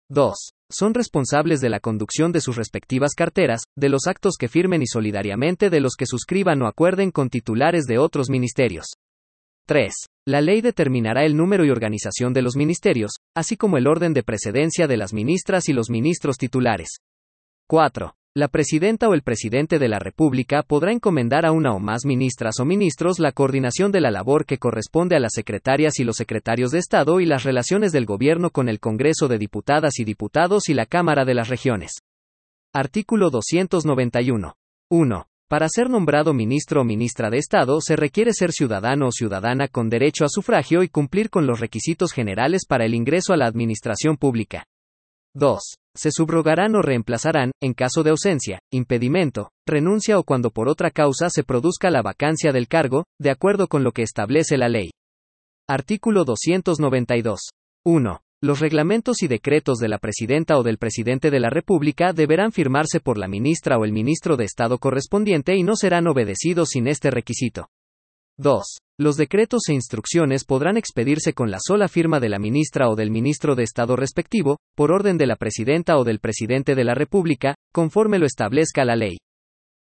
2. 0.09 0.35
Son 0.71 0.95
responsables 0.95 1.61
de 1.61 1.69
la 1.69 1.81
conducción 1.81 2.33
de 2.33 2.41
sus 2.41 2.57
respectivas 2.57 3.15
carteras, 3.15 3.63
de 3.77 3.89
los 3.89 4.07
actos 4.07 4.35
que 4.37 4.49
firmen 4.49 4.83
y 4.83 4.87
solidariamente 4.87 5.71
de 5.71 5.81
los 5.81 5.95
que 5.97 6.07
suscriban 6.07 6.61
o 6.63 6.67
acuerden 6.67 7.11
con 7.11 7.29
titulares 7.29 7.85
de 7.87 7.99
otros 7.99 8.29
ministerios. 8.29 8.87
3. 9.67 9.93
La 10.29 10.41
ley 10.41 10.61
determinará 10.61 11.25
el 11.25 11.37
número 11.37 11.65
y 11.65 11.71
organización 11.71 12.33
de 12.33 12.41
los 12.41 12.55
ministerios, 12.55 13.17
así 13.35 13.57
como 13.57 13.79
el 13.79 13.89
orden 13.89 14.15
de 14.15 14.23
precedencia 14.23 14.87
de 14.87 14.97
las 14.97 15.13
ministras 15.13 15.69
y 15.69 15.73
los 15.73 15.91
ministros 15.91 16.37
titulares. 16.37 16.99
4. 17.69 18.15
La 18.37 18.47
presidenta 18.47 19.09
o 19.09 19.15
el 19.15 19.23
presidente 19.23 19.81
de 19.81 19.89
la 19.89 19.99
República 19.99 20.63
podrá 20.63 20.93
encomendar 20.93 21.45
a 21.45 21.51
una 21.51 21.73
o 21.73 21.81
más 21.81 22.05
ministras 22.05 22.61
o 22.61 22.65
ministros 22.65 23.19
la 23.19 23.33
coordinación 23.33 23.91
de 23.91 24.01
la 24.01 24.13
labor 24.13 24.47
que 24.47 24.59
corresponde 24.59 25.17
a 25.17 25.21
las 25.21 25.33
secretarias 25.35 25.99
y 25.99 26.05
los 26.05 26.17
secretarios 26.17 26.71
de 26.71 26.79
Estado 26.79 27.19
y 27.19 27.27
las 27.27 27.43
relaciones 27.43 27.91
del 27.91 28.07
gobierno 28.07 28.51
con 28.51 28.69
el 28.69 28.79
Congreso 28.79 29.27
de 29.27 29.39
Diputadas 29.39 29.99
y 29.99 30.05
Diputados 30.05 30.69
y 30.69 30.75
la 30.75 30.87
Cámara 30.87 31.25
de 31.25 31.35
las 31.35 31.49
Regiones. 31.49 31.93
Artículo 32.73 33.31
291. 33.31 34.55
1. 34.91 35.29
Para 35.49 35.69
ser 35.69 35.89
nombrado 35.89 36.35
ministro 36.35 36.81
o 36.81 36.85
ministra 36.85 37.31
de 37.31 37.39
Estado 37.39 37.81
se 37.81 37.95
requiere 37.95 38.33
ser 38.33 38.51
ciudadano 38.51 39.07
o 39.07 39.13
ciudadana 39.13 39.69
con 39.69 39.89
derecho 39.89 40.25
a 40.25 40.29
sufragio 40.29 40.83
y 40.83 40.89
cumplir 40.89 41.31
con 41.31 41.47
los 41.47 41.61
requisitos 41.61 42.11
generales 42.11 42.67
para 42.67 42.85
el 42.85 42.95
ingreso 42.95 43.33
a 43.33 43.37
la 43.37 43.47
administración 43.47 44.17
pública. 44.17 44.65
2. 45.37 45.61
Se 45.95 46.11
subrogarán 46.11 46.75
o 46.75 46.83
reemplazarán, 46.83 47.53
en 47.63 47.75
caso 47.75 48.03
de 48.03 48.11
ausencia, 48.11 48.59
impedimento, 48.73 49.51
renuncia 49.69 50.19
o 50.19 50.25
cuando 50.25 50.51
por 50.51 50.69
otra 50.69 50.91
causa 50.91 51.31
se 51.31 51.45
produzca 51.45 51.91
la 51.91 52.03
vacancia 52.03 52.51
del 52.51 52.67
cargo, 52.67 53.05
de 53.21 53.31
acuerdo 53.31 53.69
con 53.69 53.85
lo 53.85 53.93
que 53.93 54.03
establece 54.03 54.57
la 54.57 54.69
ley. 54.69 54.91
Artículo 55.69 56.25
292. 56.25 57.51
1. 57.85 58.21
Los 58.43 58.61
reglamentos 58.61 59.23
y 59.23 59.29
decretos 59.29 59.79
de 59.79 59.89
la 59.89 59.99
presidenta 59.99 60.59
o 60.59 60.63
del 60.63 60.77
presidente 60.77 61.31
de 61.31 61.41
la 61.41 61.49
República 61.49 62.13
deberán 62.13 62.53
firmarse 62.53 63.01
por 63.01 63.17
la 63.17 63.29
ministra 63.29 63.79
o 63.79 63.85
el 63.85 63.93
ministro 63.93 64.37
de 64.37 64.45
Estado 64.45 64.79
correspondiente 64.79 65.57
y 65.57 65.63
no 65.63 65.75
serán 65.75 66.07
obedecidos 66.07 66.69
sin 66.71 66.87
este 66.87 67.11
requisito. 67.11 67.71
2. 68.39 68.63
Los 68.99 69.17
decretos 69.17 69.63
e 69.69 69.73
instrucciones 69.73 70.45
podrán 70.45 70.77
expedirse 70.77 71.33
con 71.33 71.51
la 71.51 71.59
sola 71.61 71.89
firma 71.89 72.21
de 72.21 72.29
la 72.29 72.39
ministra 72.39 72.91
o 72.91 72.95
del 72.95 73.11
ministro 73.11 73.55
de 73.55 73.63
Estado 73.63 73.97
respectivo, 73.97 74.59
por 74.75 74.93
orden 74.93 75.17
de 75.17 75.27
la 75.27 75.37
presidenta 75.37 75.97
o 75.97 76.05
del 76.05 76.19
presidente 76.19 76.75
de 76.75 76.85
la 76.85 76.95
República, 76.95 77.55
conforme 77.73 78.19
lo 78.19 78.27
establezca 78.27 78.85
la 78.85 78.97
ley. 78.97 79.17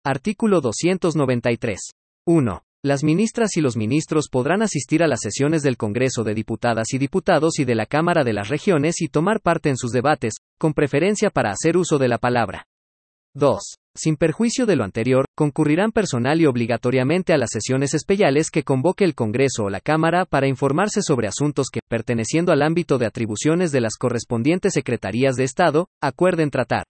Artículo 0.04 0.60
293. 0.60 1.80
1. 2.28 2.65
Las 2.86 3.02
ministras 3.02 3.56
y 3.56 3.60
los 3.60 3.76
ministros 3.76 4.28
podrán 4.30 4.62
asistir 4.62 5.02
a 5.02 5.08
las 5.08 5.18
sesiones 5.20 5.64
del 5.64 5.76
Congreso 5.76 6.22
de 6.22 6.34
Diputadas 6.34 6.94
y 6.94 6.98
Diputados 6.98 7.58
y 7.58 7.64
de 7.64 7.74
la 7.74 7.84
Cámara 7.84 8.22
de 8.22 8.32
las 8.32 8.48
Regiones 8.48 9.00
y 9.00 9.08
tomar 9.08 9.40
parte 9.40 9.70
en 9.70 9.76
sus 9.76 9.90
debates, 9.90 10.34
con 10.56 10.72
preferencia 10.72 11.30
para 11.30 11.50
hacer 11.50 11.76
uso 11.76 11.98
de 11.98 12.06
la 12.06 12.18
palabra. 12.18 12.68
2. 13.34 13.58
Sin 13.96 14.14
perjuicio 14.14 14.66
de 14.66 14.76
lo 14.76 14.84
anterior, 14.84 15.24
concurrirán 15.34 15.90
personal 15.90 16.40
y 16.40 16.46
obligatoriamente 16.46 17.32
a 17.32 17.38
las 17.38 17.50
sesiones 17.50 17.92
especiales 17.92 18.52
que 18.52 18.62
convoque 18.62 19.02
el 19.02 19.16
Congreso 19.16 19.64
o 19.64 19.68
la 19.68 19.80
Cámara 19.80 20.24
para 20.24 20.46
informarse 20.46 21.02
sobre 21.02 21.26
asuntos 21.26 21.70
que, 21.72 21.80
perteneciendo 21.88 22.52
al 22.52 22.62
ámbito 22.62 22.98
de 22.98 23.06
atribuciones 23.06 23.72
de 23.72 23.80
las 23.80 23.96
correspondientes 23.96 24.74
secretarías 24.74 25.34
de 25.34 25.42
Estado, 25.42 25.88
acuerden 26.00 26.50
tratar. 26.52 26.86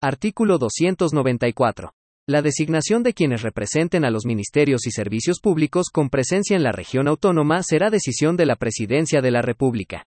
Artículo 0.00 0.56
294. 0.56 1.92
La 2.28 2.42
designación 2.42 3.02
de 3.02 3.14
quienes 3.14 3.40
representen 3.40 4.04
a 4.04 4.10
los 4.10 4.26
ministerios 4.26 4.86
y 4.86 4.90
servicios 4.90 5.40
públicos 5.40 5.86
con 5.90 6.10
presencia 6.10 6.56
en 6.58 6.62
la 6.62 6.72
región 6.72 7.08
autónoma 7.08 7.62
será 7.62 7.88
decisión 7.88 8.36
de 8.36 8.44
la 8.44 8.56
Presidencia 8.56 9.22
de 9.22 9.30
la 9.30 9.40
República. 9.40 10.04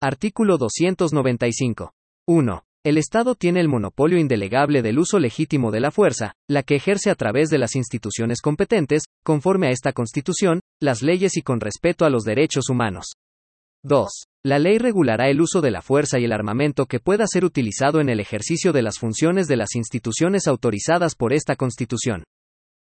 Artículo 0.00 0.58
295. 0.58 1.92
1. 2.28 2.64
El 2.84 2.98
Estado 2.98 3.34
tiene 3.34 3.58
el 3.58 3.66
monopolio 3.66 4.16
indelegable 4.16 4.80
del 4.80 5.00
uso 5.00 5.18
legítimo 5.18 5.72
de 5.72 5.80
la 5.80 5.90
fuerza, 5.90 6.34
la 6.48 6.62
que 6.62 6.76
ejerce 6.76 7.10
a 7.10 7.16
través 7.16 7.50
de 7.50 7.58
las 7.58 7.74
instituciones 7.74 8.42
competentes, 8.42 9.02
conforme 9.24 9.66
a 9.66 9.70
esta 9.70 9.92
Constitución, 9.92 10.60
las 10.80 11.02
leyes 11.02 11.36
y 11.36 11.42
con 11.42 11.58
respeto 11.58 12.04
a 12.04 12.10
los 12.10 12.22
derechos 12.22 12.68
humanos. 12.70 13.14
2. 13.82 14.08
La 14.44 14.58
ley 14.58 14.78
regulará 14.78 15.30
el 15.30 15.40
uso 15.40 15.60
de 15.60 15.70
la 15.70 15.80
fuerza 15.80 16.18
y 16.18 16.24
el 16.24 16.32
armamento 16.32 16.86
que 16.86 17.00
pueda 17.00 17.24
ser 17.26 17.44
utilizado 17.44 18.00
en 18.00 18.08
el 18.08 18.20
ejercicio 18.20 18.72
de 18.72 18.82
las 18.82 18.98
funciones 18.98 19.48
de 19.48 19.56
las 19.56 19.74
instituciones 19.74 20.46
autorizadas 20.46 21.14
por 21.14 21.32
esta 21.32 21.56
Constitución. 21.56 22.24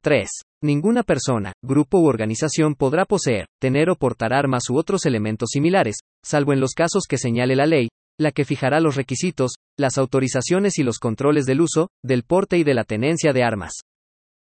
3. 0.03 0.29
Ninguna 0.63 1.03
persona, 1.03 1.53
grupo 1.63 1.99
u 1.99 2.07
organización 2.07 2.75
podrá 2.75 3.05
poseer, 3.05 3.47
tener 3.61 3.91
o 3.91 3.97
portar 3.97 4.33
armas 4.33 4.71
u 4.71 4.77
otros 4.77 5.07
elementos 5.07 5.51
similares, 5.53 5.97
salvo 6.25 6.53
en 6.53 6.61
los 6.61 6.73
casos 6.73 7.05
que 7.09 7.19
señale 7.19 7.57
la 7.57 7.67
ley, 7.67 7.89
la 8.19 8.31
que 8.31 8.45
fijará 8.45 8.81
los 8.81 8.95
requisitos, 8.95 9.55
las 9.77 9.99
autorizaciones 9.99 10.79
y 10.79 10.85
los 10.85 10.99
controles 10.99 11.47
del 11.47 11.61
uso, 11.61 11.89
del 12.05 12.23
porte 12.23 12.59
y 12.59 12.65
de 12.65 12.75
la 12.75 12.85
tenencia 12.85 13.33
de 13.33 13.43
armas. 13.43 13.75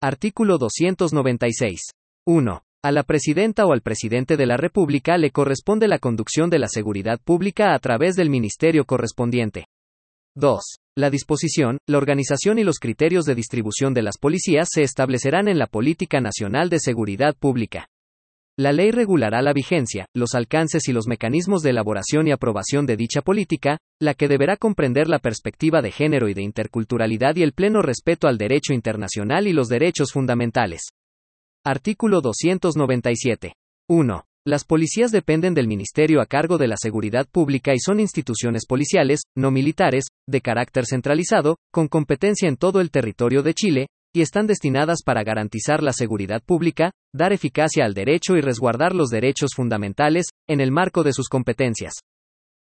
Artículo 0.01 0.57
296. 0.57 1.81
1. 2.27 2.61
A 2.81 2.93
la 2.93 3.03
presidenta 3.03 3.65
o 3.65 3.73
al 3.73 3.81
presidente 3.81 4.37
de 4.37 4.45
la 4.45 4.55
República 4.55 5.17
le 5.17 5.31
corresponde 5.31 5.89
la 5.89 5.99
conducción 5.99 6.49
de 6.49 6.59
la 6.59 6.69
seguridad 6.69 7.19
pública 7.21 7.73
a 7.73 7.79
través 7.79 8.15
del 8.15 8.29
ministerio 8.29 8.85
correspondiente. 8.85 9.65
2. 10.37 10.61
La 10.95 11.09
disposición, 11.09 11.79
la 11.89 11.97
organización 11.97 12.57
y 12.57 12.63
los 12.63 12.79
criterios 12.79 13.25
de 13.25 13.35
distribución 13.35 13.93
de 13.93 14.03
las 14.03 14.17
policías 14.17 14.69
se 14.71 14.83
establecerán 14.83 15.49
en 15.49 15.59
la 15.59 15.67
Política 15.67 16.21
Nacional 16.21 16.69
de 16.69 16.79
Seguridad 16.79 17.35
Pública. 17.37 17.89
La 18.57 18.71
ley 18.71 18.91
regulará 18.91 19.41
la 19.41 19.51
vigencia, 19.51 20.05
los 20.15 20.33
alcances 20.33 20.87
y 20.87 20.93
los 20.93 21.05
mecanismos 21.05 21.63
de 21.63 21.71
elaboración 21.71 22.29
y 22.29 22.31
aprobación 22.31 22.85
de 22.85 22.95
dicha 22.95 23.21
política, 23.21 23.79
la 23.99 24.13
que 24.13 24.29
deberá 24.29 24.55
comprender 24.55 25.09
la 25.09 25.19
perspectiva 25.19 25.81
de 25.81 25.91
género 25.91 26.29
y 26.29 26.33
de 26.33 26.43
interculturalidad 26.43 27.35
y 27.35 27.43
el 27.43 27.51
pleno 27.51 27.81
respeto 27.81 28.29
al 28.29 28.37
derecho 28.37 28.71
internacional 28.71 29.47
y 29.47 29.53
los 29.53 29.67
derechos 29.67 30.13
fundamentales. 30.13 30.93
Artículo 31.65 32.21
297. 32.21 33.53
1. 33.89 34.23
Las 34.47 34.63
policías 34.63 35.11
dependen 35.11 35.53
del 35.53 35.67
Ministerio 35.67 36.21
a 36.21 36.25
cargo 36.25 36.57
de 36.57 36.69
la 36.69 36.77
Seguridad 36.77 37.27
Pública 37.29 37.73
y 37.73 37.79
son 37.79 37.99
instituciones 37.99 38.65
policiales, 38.65 39.23
no 39.35 39.51
militares, 39.51 40.05
de 40.25 40.39
carácter 40.39 40.85
centralizado, 40.85 41.57
con 41.73 41.89
competencia 41.89 42.47
en 42.47 42.55
todo 42.55 42.79
el 42.79 42.91
territorio 42.91 43.43
de 43.43 43.53
Chile, 43.53 43.87
y 44.15 44.21
están 44.21 44.47
destinadas 44.47 44.99
para 45.03 45.25
garantizar 45.25 45.83
la 45.83 45.91
seguridad 45.91 46.41
pública, 46.41 46.91
dar 47.13 47.33
eficacia 47.33 47.83
al 47.83 47.93
derecho 47.93 48.37
y 48.37 48.41
resguardar 48.41 48.95
los 48.95 49.09
derechos 49.09 49.51
fundamentales, 49.53 50.27
en 50.47 50.61
el 50.61 50.71
marco 50.71 51.03
de 51.03 51.11
sus 51.11 51.27
competencias. 51.27 51.91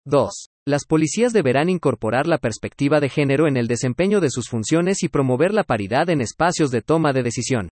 2. 0.07 0.31
Las 0.69 0.85
policías 0.85 1.33
deberán 1.33 1.69
incorporar 1.69 2.29
la 2.29 2.39
perspectiva 2.39 3.01
de 3.01 3.09
género 3.09 3.49
en 3.49 3.57
el 3.57 3.67
desempeño 3.67 4.21
de 4.21 4.31
sus 4.31 4.49
funciones 4.49 5.03
y 5.03 5.09
promover 5.09 5.53
la 5.53 5.65
paridad 5.65 6.09
en 6.11 6.21
espacios 6.21 6.71
de 6.71 6.81
toma 6.81 7.13
de 7.13 7.25
decisión. 7.25 7.71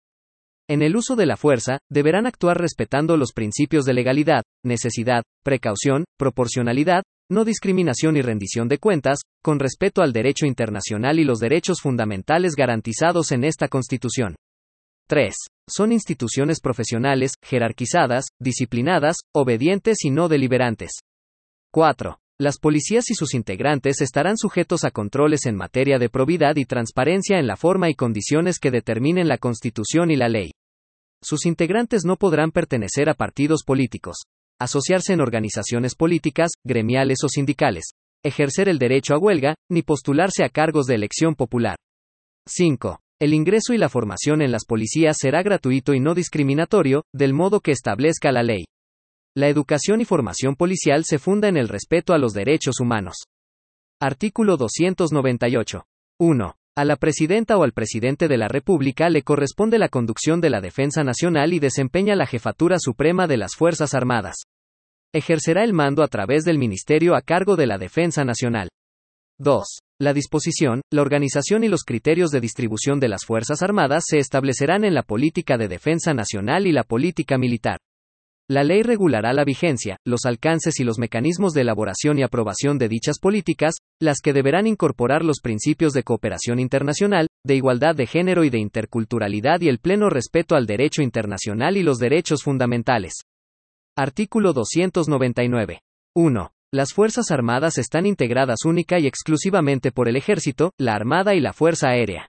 En 0.68 0.82
el 0.82 0.96
uso 0.96 1.16
de 1.16 1.26
la 1.26 1.36
fuerza, 1.36 1.78
deberán 1.90 2.26
actuar 2.26 2.58
respetando 2.58 3.16
los 3.16 3.32
principios 3.32 3.84
de 3.84 3.94
legalidad, 3.94 4.42
necesidad, 4.64 5.22
precaución, 5.44 6.04
proporcionalidad, 6.18 7.02
no 7.30 7.44
discriminación 7.44 8.16
y 8.16 8.22
rendición 8.22 8.68
de 8.68 8.78
cuentas, 8.78 9.20
con 9.42 9.58
respeto 9.58 10.02
al 10.02 10.12
derecho 10.12 10.46
internacional 10.46 11.18
y 11.18 11.24
los 11.24 11.38
derechos 11.38 11.80
fundamentales 11.80 12.54
garantizados 12.54 13.32
en 13.32 13.44
esta 13.44 13.68
Constitución. 13.68 14.36
3. 15.08 15.34
Son 15.68 15.92
instituciones 15.92 16.60
profesionales, 16.60 17.32
jerarquizadas, 17.42 18.26
disciplinadas, 18.40 19.16
obedientes 19.34 20.04
y 20.04 20.10
no 20.10 20.28
deliberantes. 20.28 20.92
4. 21.72 22.21
Las 22.42 22.58
policías 22.58 23.08
y 23.08 23.14
sus 23.14 23.34
integrantes 23.34 24.00
estarán 24.00 24.36
sujetos 24.36 24.82
a 24.82 24.90
controles 24.90 25.46
en 25.46 25.54
materia 25.54 26.00
de 26.00 26.08
probidad 26.08 26.56
y 26.56 26.64
transparencia 26.64 27.38
en 27.38 27.46
la 27.46 27.54
forma 27.54 27.88
y 27.88 27.94
condiciones 27.94 28.58
que 28.58 28.72
determinen 28.72 29.28
la 29.28 29.38
Constitución 29.38 30.10
y 30.10 30.16
la 30.16 30.28
ley. 30.28 30.50
Sus 31.22 31.46
integrantes 31.46 32.04
no 32.04 32.16
podrán 32.16 32.50
pertenecer 32.50 33.08
a 33.08 33.14
partidos 33.14 33.62
políticos, 33.62 34.24
asociarse 34.60 35.12
en 35.12 35.20
organizaciones 35.20 35.94
políticas, 35.94 36.50
gremiales 36.64 37.18
o 37.22 37.28
sindicales, 37.28 37.92
ejercer 38.24 38.68
el 38.68 38.80
derecho 38.80 39.14
a 39.14 39.18
huelga, 39.18 39.54
ni 39.70 39.82
postularse 39.82 40.42
a 40.42 40.48
cargos 40.48 40.86
de 40.86 40.96
elección 40.96 41.36
popular. 41.36 41.76
5. 42.48 42.98
El 43.20 43.34
ingreso 43.34 43.72
y 43.72 43.78
la 43.78 43.88
formación 43.88 44.42
en 44.42 44.50
las 44.50 44.64
policías 44.64 45.16
será 45.16 45.44
gratuito 45.44 45.94
y 45.94 46.00
no 46.00 46.12
discriminatorio, 46.12 47.04
del 47.14 47.34
modo 47.34 47.60
que 47.60 47.70
establezca 47.70 48.32
la 48.32 48.42
ley. 48.42 48.64
La 49.34 49.48
educación 49.48 50.02
y 50.02 50.04
formación 50.04 50.56
policial 50.56 51.04
se 51.06 51.18
funda 51.18 51.48
en 51.48 51.56
el 51.56 51.70
respeto 51.70 52.12
a 52.12 52.18
los 52.18 52.34
derechos 52.34 52.80
humanos. 52.80 53.16
Artículo 53.98 54.58
298. 54.58 55.86
1. 56.20 56.56
A 56.76 56.84
la 56.84 56.96
presidenta 56.96 57.56
o 57.56 57.62
al 57.62 57.72
presidente 57.72 58.28
de 58.28 58.36
la 58.36 58.48
República 58.48 59.08
le 59.08 59.22
corresponde 59.22 59.78
la 59.78 59.88
conducción 59.88 60.42
de 60.42 60.50
la 60.50 60.60
defensa 60.60 61.02
nacional 61.02 61.54
y 61.54 61.60
desempeña 61.60 62.14
la 62.14 62.26
jefatura 62.26 62.76
suprema 62.78 63.26
de 63.26 63.38
las 63.38 63.54
Fuerzas 63.54 63.94
Armadas. 63.94 64.36
Ejercerá 65.14 65.64
el 65.64 65.72
mando 65.72 66.02
a 66.02 66.08
través 66.08 66.44
del 66.44 66.58
Ministerio 66.58 67.14
a 67.14 67.22
cargo 67.22 67.56
de 67.56 67.66
la 67.66 67.78
Defensa 67.78 68.26
Nacional. 68.26 68.68
2. 69.38 69.64
La 69.98 70.12
disposición, 70.12 70.82
la 70.92 71.00
organización 71.00 71.64
y 71.64 71.68
los 71.68 71.84
criterios 71.84 72.30
de 72.32 72.40
distribución 72.42 73.00
de 73.00 73.08
las 73.08 73.24
Fuerzas 73.24 73.62
Armadas 73.62 74.04
se 74.06 74.18
establecerán 74.18 74.84
en 74.84 74.92
la 74.92 75.02
política 75.02 75.56
de 75.56 75.68
defensa 75.68 76.12
nacional 76.12 76.66
y 76.66 76.72
la 76.72 76.82
política 76.82 77.38
militar. 77.38 77.78
La 78.52 78.64
ley 78.64 78.82
regulará 78.82 79.32
la 79.32 79.46
vigencia, 79.46 79.96
los 80.04 80.26
alcances 80.26 80.78
y 80.78 80.84
los 80.84 80.98
mecanismos 80.98 81.54
de 81.54 81.62
elaboración 81.62 82.18
y 82.18 82.22
aprobación 82.22 82.76
de 82.76 82.86
dichas 82.86 83.18
políticas, 83.18 83.76
las 83.98 84.18
que 84.22 84.34
deberán 84.34 84.66
incorporar 84.66 85.24
los 85.24 85.40
principios 85.40 85.94
de 85.94 86.02
cooperación 86.02 86.60
internacional, 86.60 87.28
de 87.46 87.54
igualdad 87.54 87.94
de 87.94 88.06
género 88.06 88.44
y 88.44 88.50
de 88.50 88.58
interculturalidad 88.58 89.62
y 89.62 89.68
el 89.68 89.78
pleno 89.78 90.10
respeto 90.10 90.54
al 90.54 90.66
derecho 90.66 91.00
internacional 91.00 91.78
y 91.78 91.82
los 91.82 91.96
derechos 91.96 92.42
fundamentales. 92.42 93.14
Artículo 93.96 94.52
299. 94.52 95.80
1. 96.14 96.52
Las 96.74 96.92
Fuerzas 96.92 97.30
Armadas 97.30 97.78
están 97.78 98.04
integradas 98.04 98.66
única 98.66 98.98
y 99.00 99.06
exclusivamente 99.06 99.92
por 99.92 100.10
el 100.10 100.16
Ejército, 100.16 100.72
la 100.78 100.92
Armada 100.92 101.34
y 101.34 101.40
la 101.40 101.54
Fuerza 101.54 101.88
Aérea 101.88 102.28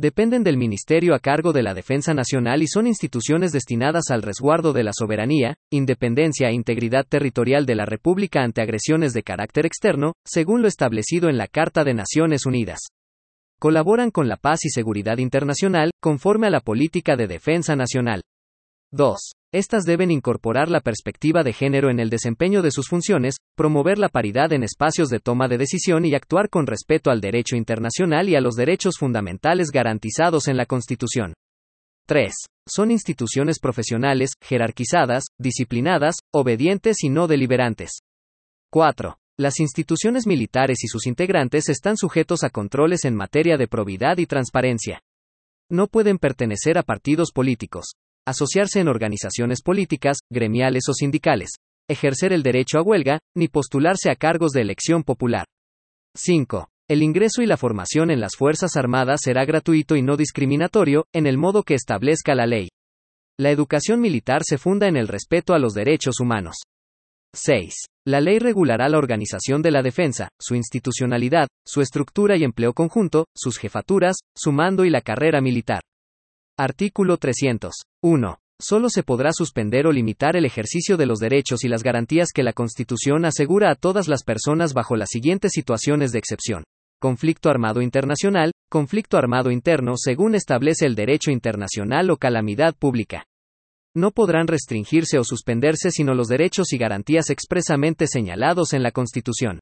dependen 0.00 0.42
del 0.42 0.56
Ministerio 0.56 1.14
a 1.14 1.18
cargo 1.18 1.52
de 1.52 1.62
la 1.62 1.74
Defensa 1.74 2.14
Nacional 2.14 2.62
y 2.62 2.66
son 2.66 2.86
instituciones 2.86 3.52
destinadas 3.52 4.04
al 4.10 4.22
resguardo 4.22 4.72
de 4.72 4.82
la 4.82 4.92
soberanía, 4.94 5.56
independencia 5.70 6.48
e 6.48 6.54
integridad 6.54 7.04
territorial 7.06 7.66
de 7.66 7.74
la 7.74 7.84
República 7.84 8.42
ante 8.42 8.62
agresiones 8.62 9.12
de 9.12 9.22
carácter 9.22 9.66
externo, 9.66 10.14
según 10.24 10.62
lo 10.62 10.68
establecido 10.68 11.28
en 11.28 11.36
la 11.36 11.48
Carta 11.48 11.84
de 11.84 11.92
Naciones 11.92 12.46
Unidas. 12.46 12.80
Colaboran 13.58 14.10
con 14.10 14.26
la 14.26 14.38
paz 14.38 14.64
y 14.64 14.70
seguridad 14.70 15.18
internacional, 15.18 15.90
conforme 16.00 16.46
a 16.46 16.50
la 16.50 16.60
política 16.60 17.14
de 17.16 17.26
defensa 17.26 17.76
nacional. 17.76 18.22
2. 18.92 19.18
Estas 19.52 19.84
deben 19.84 20.10
incorporar 20.10 20.68
la 20.68 20.80
perspectiva 20.80 21.44
de 21.44 21.52
género 21.52 21.90
en 21.90 22.00
el 22.00 22.10
desempeño 22.10 22.60
de 22.60 22.72
sus 22.72 22.88
funciones, 22.88 23.36
promover 23.56 23.98
la 23.98 24.08
paridad 24.08 24.52
en 24.52 24.64
espacios 24.64 25.08
de 25.10 25.20
toma 25.20 25.46
de 25.46 25.58
decisión 25.58 26.04
y 26.04 26.14
actuar 26.14 26.48
con 26.48 26.66
respeto 26.66 27.10
al 27.10 27.20
derecho 27.20 27.56
internacional 27.56 28.28
y 28.28 28.34
a 28.34 28.40
los 28.40 28.54
derechos 28.54 28.94
fundamentales 28.98 29.68
garantizados 29.72 30.48
en 30.48 30.56
la 30.56 30.66
Constitución. 30.66 31.34
3. 32.06 32.32
Son 32.68 32.90
instituciones 32.90 33.60
profesionales, 33.60 34.30
jerarquizadas, 34.42 35.24
disciplinadas, 35.38 36.16
obedientes 36.32 37.04
y 37.04 37.10
no 37.10 37.28
deliberantes. 37.28 38.00
4. 38.72 39.16
Las 39.38 39.60
instituciones 39.60 40.26
militares 40.26 40.82
y 40.82 40.88
sus 40.88 41.06
integrantes 41.06 41.68
están 41.68 41.96
sujetos 41.96 42.42
a 42.42 42.50
controles 42.50 43.04
en 43.04 43.14
materia 43.14 43.56
de 43.56 43.68
probidad 43.68 44.18
y 44.18 44.26
transparencia. 44.26 45.00
No 45.70 45.86
pueden 45.86 46.18
pertenecer 46.18 46.76
a 46.76 46.82
partidos 46.82 47.30
políticos, 47.32 47.92
asociarse 48.30 48.80
en 48.80 48.88
organizaciones 48.88 49.62
políticas, 49.62 50.18
gremiales 50.30 50.84
o 50.88 50.94
sindicales, 50.94 51.50
ejercer 51.88 52.32
el 52.32 52.42
derecho 52.42 52.78
a 52.78 52.82
huelga, 52.82 53.18
ni 53.36 53.48
postularse 53.48 54.10
a 54.10 54.16
cargos 54.16 54.52
de 54.52 54.62
elección 54.62 55.02
popular. 55.02 55.44
5. 56.16 56.68
El 56.88 57.02
ingreso 57.02 57.42
y 57.42 57.46
la 57.46 57.56
formación 57.56 58.10
en 58.10 58.20
las 58.20 58.32
Fuerzas 58.36 58.76
Armadas 58.76 59.20
será 59.22 59.44
gratuito 59.44 59.94
y 59.94 60.02
no 60.02 60.16
discriminatorio, 60.16 61.04
en 61.14 61.26
el 61.26 61.38
modo 61.38 61.62
que 61.62 61.74
establezca 61.74 62.34
la 62.34 62.46
ley. 62.46 62.68
La 63.38 63.50
educación 63.50 64.00
militar 64.00 64.42
se 64.44 64.58
funda 64.58 64.88
en 64.88 64.96
el 64.96 65.08
respeto 65.08 65.54
a 65.54 65.58
los 65.58 65.72
derechos 65.72 66.20
humanos. 66.20 66.56
6. 67.34 67.74
La 68.06 68.20
ley 68.20 68.38
regulará 68.38 68.88
la 68.88 68.98
organización 68.98 69.62
de 69.62 69.70
la 69.70 69.82
defensa, 69.82 70.30
su 70.40 70.56
institucionalidad, 70.56 71.46
su 71.64 71.80
estructura 71.80 72.36
y 72.36 72.42
empleo 72.42 72.72
conjunto, 72.72 73.26
sus 73.36 73.58
jefaturas, 73.58 74.16
su 74.36 74.50
mando 74.50 74.84
y 74.84 74.90
la 74.90 75.00
carrera 75.00 75.40
militar. 75.40 75.80
Artículo 76.62 77.16
300. 77.16 77.72
1. 78.02 78.38
Solo 78.60 78.90
se 78.90 79.02
podrá 79.02 79.32
suspender 79.32 79.86
o 79.86 79.92
limitar 79.92 80.36
el 80.36 80.44
ejercicio 80.44 80.98
de 80.98 81.06
los 81.06 81.18
derechos 81.18 81.64
y 81.64 81.68
las 81.68 81.82
garantías 81.82 82.32
que 82.34 82.42
la 82.42 82.52
Constitución 82.52 83.24
asegura 83.24 83.70
a 83.70 83.76
todas 83.76 84.08
las 84.08 84.24
personas 84.24 84.74
bajo 84.74 84.94
las 84.94 85.08
siguientes 85.08 85.52
situaciones 85.54 86.12
de 86.12 86.18
excepción. 86.18 86.64
Conflicto 87.00 87.48
armado 87.48 87.80
internacional, 87.80 88.52
conflicto 88.68 89.16
armado 89.16 89.50
interno 89.50 89.94
según 89.96 90.34
establece 90.34 90.84
el 90.84 90.96
derecho 90.96 91.30
internacional 91.30 92.10
o 92.10 92.18
calamidad 92.18 92.74
pública. 92.74 93.24
No 93.96 94.10
podrán 94.10 94.46
restringirse 94.46 95.18
o 95.18 95.24
suspenderse 95.24 95.90
sino 95.90 96.12
los 96.12 96.28
derechos 96.28 96.74
y 96.74 96.76
garantías 96.76 97.30
expresamente 97.30 98.06
señalados 98.06 98.74
en 98.74 98.82
la 98.82 98.90
Constitución. 98.90 99.60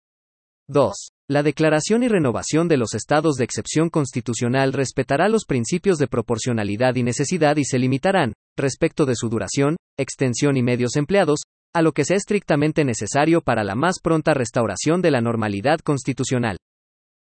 2. 0.68 0.94
La 1.31 1.42
declaración 1.42 2.02
y 2.02 2.09
renovación 2.09 2.68
de 2.68 2.76
los 2.76 2.94
estados 2.94 3.37
de 3.37 3.44
excepción 3.44 3.88
constitucional 3.88 4.72
respetará 4.72 5.28
los 5.28 5.44
principios 5.44 5.98
de 5.98 6.09
proporcionalidad 6.09 6.94
y 6.96 7.02
necesidad 7.02 7.57
y 7.57 7.64
se 7.64 7.78
limitarán, 7.78 8.35
respecto 8.57 9.07
de 9.07 9.14
su 9.14 9.28
duración, 9.28 9.76
extensión 9.98 10.57
y 10.57 10.62
medios 10.62 10.96
empleados, 10.96 11.40
a 11.74 11.83
lo 11.83 11.92
que 11.92 12.04
sea 12.04 12.16
estrictamente 12.16 12.85
necesario 12.85 13.40
para 13.40 13.64
la 13.64 13.74
más 13.74 14.00
pronta 14.02 14.35
restauración 14.35 15.02
de 15.02 15.11
la 15.11 15.20
normalidad 15.20 15.81
constitucional. 15.81 16.59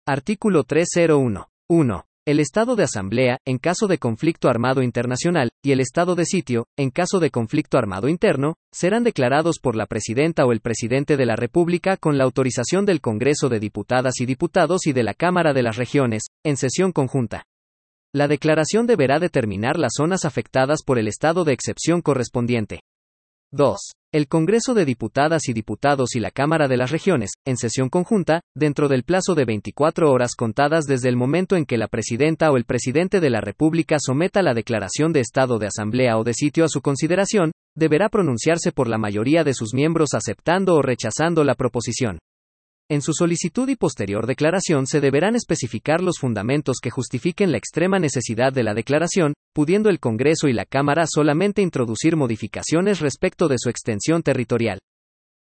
Artículo 0.06 0.64
301. 0.64 1.48
1. 1.68 2.04
El 2.24 2.38
estado 2.38 2.76
de 2.76 2.84
asamblea, 2.84 3.38
en 3.44 3.58
caso 3.58 3.88
de 3.88 3.98
conflicto 3.98 4.48
armado 4.48 4.80
internacional, 4.82 5.50
y 5.60 5.72
el 5.72 5.80
estado 5.80 6.14
de 6.14 6.24
sitio, 6.24 6.68
en 6.76 6.90
caso 6.90 7.18
de 7.18 7.30
conflicto 7.30 7.78
armado 7.78 8.08
interno, 8.08 8.54
serán 8.70 9.02
declarados 9.02 9.58
por 9.58 9.74
la 9.74 9.86
presidenta 9.86 10.46
o 10.46 10.52
el 10.52 10.60
presidente 10.60 11.16
de 11.16 11.26
la 11.26 11.34
República 11.34 11.96
con 11.96 12.18
la 12.18 12.22
autorización 12.22 12.86
del 12.86 13.00
Congreso 13.00 13.48
de 13.48 13.58
Diputadas 13.58 14.20
y 14.20 14.26
Diputados 14.26 14.86
y 14.86 14.92
de 14.92 15.02
la 15.02 15.14
Cámara 15.14 15.52
de 15.52 15.64
las 15.64 15.76
Regiones, 15.76 16.22
en 16.44 16.56
sesión 16.56 16.92
conjunta. 16.92 17.42
La 18.14 18.28
declaración 18.28 18.86
deberá 18.86 19.18
determinar 19.18 19.76
las 19.76 19.94
zonas 19.96 20.24
afectadas 20.24 20.84
por 20.86 21.00
el 21.00 21.08
estado 21.08 21.42
de 21.42 21.54
excepción 21.54 22.02
correspondiente. 22.02 22.82
2. 23.50 23.80
El 24.14 24.28
Congreso 24.28 24.74
de 24.74 24.84
Diputadas 24.84 25.48
y 25.48 25.54
Diputados 25.54 26.14
y 26.16 26.20
la 26.20 26.30
Cámara 26.30 26.68
de 26.68 26.76
las 26.76 26.90
Regiones, 26.90 27.30
en 27.46 27.56
sesión 27.56 27.88
conjunta, 27.88 28.42
dentro 28.54 28.88
del 28.88 29.04
plazo 29.04 29.34
de 29.34 29.46
24 29.46 30.10
horas 30.12 30.34
contadas 30.36 30.84
desde 30.84 31.08
el 31.08 31.16
momento 31.16 31.56
en 31.56 31.64
que 31.64 31.78
la 31.78 31.88
Presidenta 31.88 32.50
o 32.50 32.58
el 32.58 32.66
Presidente 32.66 33.20
de 33.20 33.30
la 33.30 33.40
República 33.40 33.96
someta 33.98 34.42
la 34.42 34.52
declaración 34.52 35.14
de 35.14 35.20
estado 35.20 35.58
de 35.58 35.68
asamblea 35.68 36.18
o 36.18 36.24
de 36.24 36.34
sitio 36.34 36.66
a 36.66 36.68
su 36.68 36.82
consideración, 36.82 37.52
deberá 37.74 38.10
pronunciarse 38.10 38.70
por 38.70 38.86
la 38.86 38.98
mayoría 38.98 39.44
de 39.44 39.54
sus 39.54 39.72
miembros 39.72 40.10
aceptando 40.12 40.74
o 40.74 40.82
rechazando 40.82 41.42
la 41.42 41.54
proposición. 41.54 42.18
En 42.92 43.00
su 43.00 43.14
solicitud 43.14 43.66
y 43.70 43.76
posterior 43.76 44.26
declaración 44.26 44.86
se 44.86 45.00
deberán 45.00 45.34
especificar 45.34 46.02
los 46.02 46.18
fundamentos 46.18 46.76
que 46.78 46.90
justifiquen 46.90 47.50
la 47.50 47.56
extrema 47.56 47.98
necesidad 47.98 48.52
de 48.52 48.62
la 48.62 48.74
declaración, 48.74 49.32
pudiendo 49.54 49.88
el 49.88 49.98
Congreso 49.98 50.46
y 50.46 50.52
la 50.52 50.66
Cámara 50.66 51.04
solamente 51.08 51.62
introducir 51.62 52.16
modificaciones 52.16 53.00
respecto 53.00 53.48
de 53.48 53.56
su 53.56 53.70
extensión 53.70 54.22
territorial. 54.22 54.78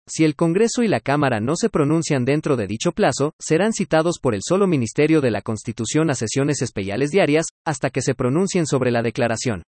Si 0.07 0.25
el 0.25 0.37
Congreso 0.37 0.85
y 0.85 0.87
la 0.87 1.01
Cámara 1.01 1.41
no 1.41 1.57
se 1.57 1.71
pronuncian 1.71 2.25
dentro 2.25 2.57
de 2.57 2.69
dicho 2.69 2.93
plazo, 2.93 3.33
serán 3.41 3.73
citados 3.73 4.21
por 4.23 4.37
el 4.37 4.43
solo 4.47 4.69
Ministerio 4.69 5.21
de 5.21 5.33
la 5.33 5.43
Constitución 5.43 6.09
a 6.09 6.15
sesiones 6.15 6.63
especiales 6.63 7.11
diarias, 7.11 7.47
hasta 7.67 7.91
que 7.91 8.01
se 8.01 8.15
pronuncien 8.15 8.65
sobre 8.65 8.93
la 8.93 9.03
declaración. 9.03 9.65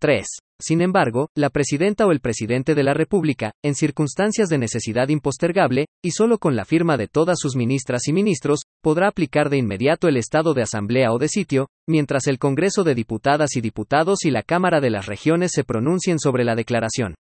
3. 0.00 0.26
Sin 0.60 0.80
embargo, 0.82 1.28
la 1.34 1.50
presidenta 1.50 2.06
o 2.06 2.12
el 2.12 2.20
presidente 2.20 2.74
de 2.74 2.84
la 2.84 2.94
República, 2.94 3.52
en 3.62 3.74
circunstancias 3.74 4.48
de 4.48 4.58
necesidad 4.58 5.08
impostergable, 5.08 5.86
y 6.02 6.12
solo 6.12 6.38
con 6.38 6.54
la 6.54 6.64
firma 6.64 6.96
de 6.96 7.08
todas 7.08 7.38
sus 7.40 7.56
ministras 7.56 8.06
y 8.06 8.12
ministros, 8.12 8.60
podrá 8.80 9.08
aplicar 9.08 9.50
de 9.50 9.58
inmediato 9.58 10.06
el 10.06 10.16
estado 10.16 10.54
de 10.54 10.62
asamblea 10.62 11.12
o 11.12 11.18
de 11.18 11.28
sitio, 11.28 11.68
mientras 11.88 12.28
el 12.28 12.38
Congreso 12.38 12.84
de 12.84 12.94
Diputadas 12.94 13.56
y 13.56 13.60
Diputados 13.60 14.24
y 14.24 14.30
la 14.30 14.42
Cámara 14.42 14.80
de 14.80 14.90
las 14.90 15.06
Regiones 15.06 15.50
se 15.52 15.64
pronuncien 15.64 16.20
sobre 16.20 16.44
la 16.44 16.54
declaración. 16.54 17.16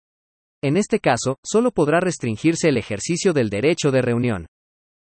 En 0.62 0.76
este 0.76 0.98
caso, 0.98 1.38
solo 1.44 1.70
podrá 1.70 2.00
restringirse 2.00 2.68
el 2.68 2.76
ejercicio 2.76 3.32
del 3.32 3.48
derecho 3.48 3.90
de 3.92 4.02
reunión. 4.02 4.46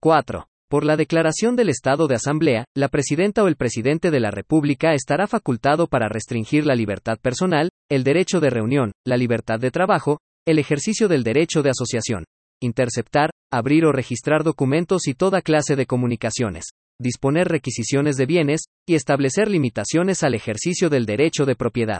4. 0.01 0.45
Por 0.73 0.85
la 0.85 0.97
declaración 0.97 1.55
del 1.55 1.69
estado 1.69 2.07
de 2.07 2.15
asamblea, 2.15 2.65
la 2.75 2.87
presidenta 2.87 3.43
o 3.43 3.47
el 3.47 3.57
presidente 3.57 4.09
de 4.09 4.19
la 4.19 4.31
República 4.31 4.95
estará 4.95 5.27
facultado 5.27 5.85
para 5.85 6.09
restringir 6.09 6.65
la 6.65 6.73
libertad 6.73 7.19
personal, 7.21 7.69
el 7.91 8.03
derecho 8.03 8.39
de 8.39 8.49
reunión, 8.49 8.91
la 9.05 9.15
libertad 9.15 9.59
de 9.59 9.69
trabajo, 9.69 10.17
el 10.47 10.57
ejercicio 10.57 11.07
del 11.07 11.21
derecho 11.21 11.61
de 11.61 11.69
asociación, 11.69 12.25
interceptar, 12.59 13.29
abrir 13.51 13.85
o 13.85 13.91
registrar 13.91 14.43
documentos 14.43 15.07
y 15.07 15.13
toda 15.13 15.43
clase 15.43 15.75
de 15.75 15.85
comunicaciones, 15.85 16.65
disponer 16.99 17.49
requisiciones 17.49 18.15
de 18.15 18.25
bienes, 18.25 18.61
y 18.89 18.95
establecer 18.95 19.51
limitaciones 19.51 20.23
al 20.23 20.33
ejercicio 20.33 20.89
del 20.89 21.05
derecho 21.05 21.45
de 21.45 21.55
propiedad. 21.55 21.99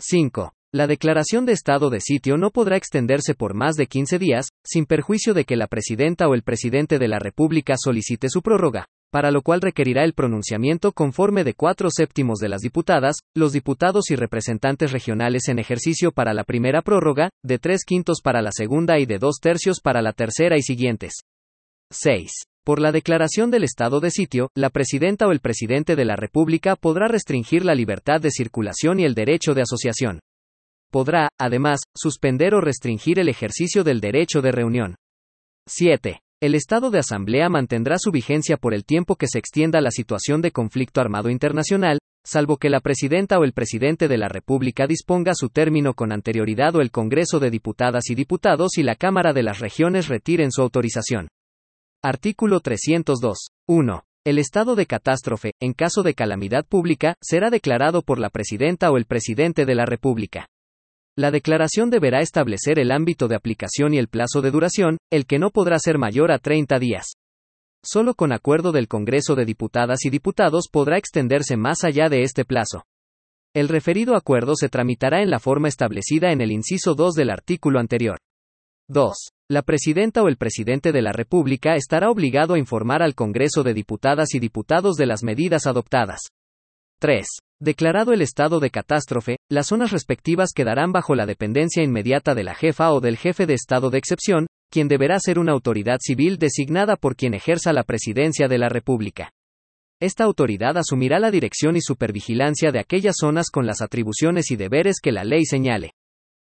5. 0.00 0.52
La 0.74 0.86
declaración 0.86 1.44
de 1.44 1.52
estado 1.52 1.90
de 1.90 2.00
sitio 2.00 2.38
no 2.38 2.48
podrá 2.50 2.78
extenderse 2.78 3.34
por 3.34 3.52
más 3.52 3.74
de 3.74 3.88
15 3.88 4.18
días, 4.18 4.46
sin 4.64 4.86
perjuicio 4.86 5.34
de 5.34 5.44
que 5.44 5.54
la 5.54 5.66
presidenta 5.66 6.26
o 6.28 6.34
el 6.34 6.42
presidente 6.42 6.98
de 6.98 7.08
la 7.08 7.18
República 7.18 7.74
solicite 7.76 8.30
su 8.30 8.40
prórroga, 8.40 8.86
para 9.12 9.30
lo 9.30 9.42
cual 9.42 9.60
requerirá 9.60 10.02
el 10.02 10.14
pronunciamiento 10.14 10.92
conforme 10.92 11.44
de 11.44 11.52
cuatro 11.52 11.90
séptimos 11.90 12.38
de 12.38 12.48
las 12.48 12.62
diputadas, 12.62 13.16
los 13.34 13.52
diputados 13.52 14.10
y 14.10 14.16
representantes 14.16 14.92
regionales 14.92 15.48
en 15.48 15.58
ejercicio 15.58 16.10
para 16.10 16.32
la 16.32 16.44
primera 16.44 16.80
prórroga, 16.80 17.28
de 17.44 17.58
tres 17.58 17.84
quintos 17.84 18.22
para 18.24 18.40
la 18.40 18.50
segunda 18.50 18.98
y 18.98 19.04
de 19.04 19.18
dos 19.18 19.40
tercios 19.42 19.78
para 19.78 20.00
la 20.00 20.14
tercera 20.14 20.56
y 20.56 20.62
siguientes. 20.62 21.16
6. 21.90 22.30
Por 22.64 22.80
la 22.80 22.92
declaración 22.92 23.50
del 23.50 23.64
estado 23.64 24.00
de 24.00 24.10
sitio, 24.10 24.48
la 24.56 24.70
presidenta 24.70 25.26
o 25.26 25.32
el 25.32 25.40
presidente 25.40 25.96
de 25.96 26.06
la 26.06 26.16
República 26.16 26.76
podrá 26.76 27.08
restringir 27.08 27.62
la 27.62 27.74
libertad 27.74 28.22
de 28.22 28.30
circulación 28.30 29.00
y 29.00 29.04
el 29.04 29.12
derecho 29.12 29.52
de 29.52 29.60
asociación 29.60 30.20
podrá, 30.92 31.30
además, 31.40 31.80
suspender 31.96 32.54
o 32.54 32.60
restringir 32.60 33.18
el 33.18 33.28
ejercicio 33.28 33.82
del 33.82 34.00
derecho 34.00 34.42
de 34.42 34.52
reunión. 34.52 34.94
7. 35.66 36.20
El 36.40 36.54
estado 36.54 36.90
de 36.90 36.98
asamblea 36.98 37.48
mantendrá 37.48 37.96
su 37.98 38.10
vigencia 38.10 38.56
por 38.56 38.74
el 38.74 38.84
tiempo 38.84 39.16
que 39.16 39.26
se 39.26 39.38
extienda 39.38 39.80
la 39.80 39.90
situación 39.90 40.42
de 40.42 40.50
conflicto 40.50 41.00
armado 41.00 41.30
internacional, 41.30 41.98
salvo 42.24 42.58
que 42.58 42.68
la 42.68 42.80
presidenta 42.80 43.38
o 43.38 43.44
el 43.44 43.52
presidente 43.52 44.06
de 44.06 44.18
la 44.18 44.28
República 44.28 44.86
disponga 44.86 45.32
su 45.34 45.48
término 45.48 45.94
con 45.94 46.12
anterioridad 46.12 46.76
o 46.76 46.80
el 46.80 46.90
Congreso 46.90 47.40
de 47.40 47.50
Diputadas 47.50 48.10
y 48.10 48.14
Diputados 48.14 48.76
y 48.76 48.82
la 48.82 48.96
Cámara 48.96 49.32
de 49.32 49.44
las 49.44 49.60
Regiones 49.60 50.08
retiren 50.08 50.50
su 50.52 50.62
autorización. 50.62 51.28
Artículo 52.02 52.60
302. 52.60 53.38
1. 53.68 54.02
El 54.24 54.38
estado 54.38 54.74
de 54.74 54.86
catástrofe, 54.86 55.52
en 55.60 55.72
caso 55.72 56.02
de 56.02 56.14
calamidad 56.14 56.66
pública, 56.66 57.16
será 57.22 57.50
declarado 57.50 58.02
por 58.02 58.18
la 58.18 58.30
presidenta 58.30 58.90
o 58.90 58.96
el 58.96 59.04
presidente 59.04 59.64
de 59.64 59.74
la 59.74 59.86
República. 59.86 60.48
La 61.16 61.30
declaración 61.30 61.90
deberá 61.90 62.20
establecer 62.20 62.78
el 62.78 62.90
ámbito 62.90 63.28
de 63.28 63.36
aplicación 63.36 63.92
y 63.92 63.98
el 63.98 64.08
plazo 64.08 64.40
de 64.40 64.50
duración, 64.50 64.96
el 65.10 65.26
que 65.26 65.38
no 65.38 65.50
podrá 65.50 65.78
ser 65.78 65.98
mayor 65.98 66.32
a 66.32 66.38
30 66.38 66.78
días. 66.78 67.12
Solo 67.84 68.14
con 68.14 68.32
acuerdo 68.32 68.72
del 68.72 68.88
Congreso 68.88 69.34
de 69.34 69.44
Diputadas 69.44 70.06
y 70.06 70.10
Diputados 70.10 70.68
podrá 70.72 70.96
extenderse 70.96 71.58
más 71.58 71.84
allá 71.84 72.08
de 72.08 72.22
este 72.22 72.46
plazo. 72.46 72.84
El 73.54 73.68
referido 73.68 74.16
acuerdo 74.16 74.54
se 74.56 74.70
tramitará 74.70 75.20
en 75.20 75.28
la 75.28 75.38
forma 75.38 75.68
establecida 75.68 76.32
en 76.32 76.40
el 76.40 76.50
inciso 76.50 76.94
2 76.94 77.14
del 77.14 77.28
artículo 77.28 77.78
anterior. 77.78 78.18
2. 78.88 79.12
La 79.50 79.60
presidenta 79.60 80.22
o 80.22 80.28
el 80.28 80.38
presidente 80.38 80.92
de 80.92 81.02
la 81.02 81.12
República 81.12 81.76
estará 81.76 82.10
obligado 82.10 82.54
a 82.54 82.58
informar 82.58 83.02
al 83.02 83.14
Congreso 83.14 83.62
de 83.62 83.74
Diputadas 83.74 84.34
y 84.34 84.38
Diputados 84.38 84.96
de 84.96 85.04
las 85.04 85.22
medidas 85.22 85.66
adoptadas. 85.66 86.20
3. 87.00 87.26
Declarado 87.62 88.12
el 88.12 88.22
estado 88.22 88.58
de 88.58 88.70
catástrofe, 88.70 89.36
las 89.48 89.68
zonas 89.68 89.92
respectivas 89.92 90.50
quedarán 90.52 90.90
bajo 90.90 91.14
la 91.14 91.26
dependencia 91.26 91.84
inmediata 91.84 92.34
de 92.34 92.42
la 92.42 92.56
jefa 92.56 92.90
o 92.90 92.98
del 92.98 93.16
jefe 93.16 93.46
de 93.46 93.54
estado 93.54 93.88
de 93.88 93.98
excepción, 93.98 94.48
quien 94.68 94.88
deberá 94.88 95.20
ser 95.20 95.38
una 95.38 95.52
autoridad 95.52 95.98
civil 96.00 96.38
designada 96.38 96.96
por 96.96 97.14
quien 97.14 97.34
ejerza 97.34 97.72
la 97.72 97.84
presidencia 97.84 98.48
de 98.48 98.58
la 98.58 98.68
República. 98.68 99.30
Esta 100.00 100.24
autoridad 100.24 100.76
asumirá 100.76 101.20
la 101.20 101.30
dirección 101.30 101.76
y 101.76 101.82
supervigilancia 101.82 102.72
de 102.72 102.80
aquellas 102.80 103.14
zonas 103.20 103.48
con 103.48 103.64
las 103.64 103.80
atribuciones 103.80 104.50
y 104.50 104.56
deberes 104.56 104.96
que 105.00 105.12
la 105.12 105.22
ley 105.22 105.44
señale. 105.44 105.92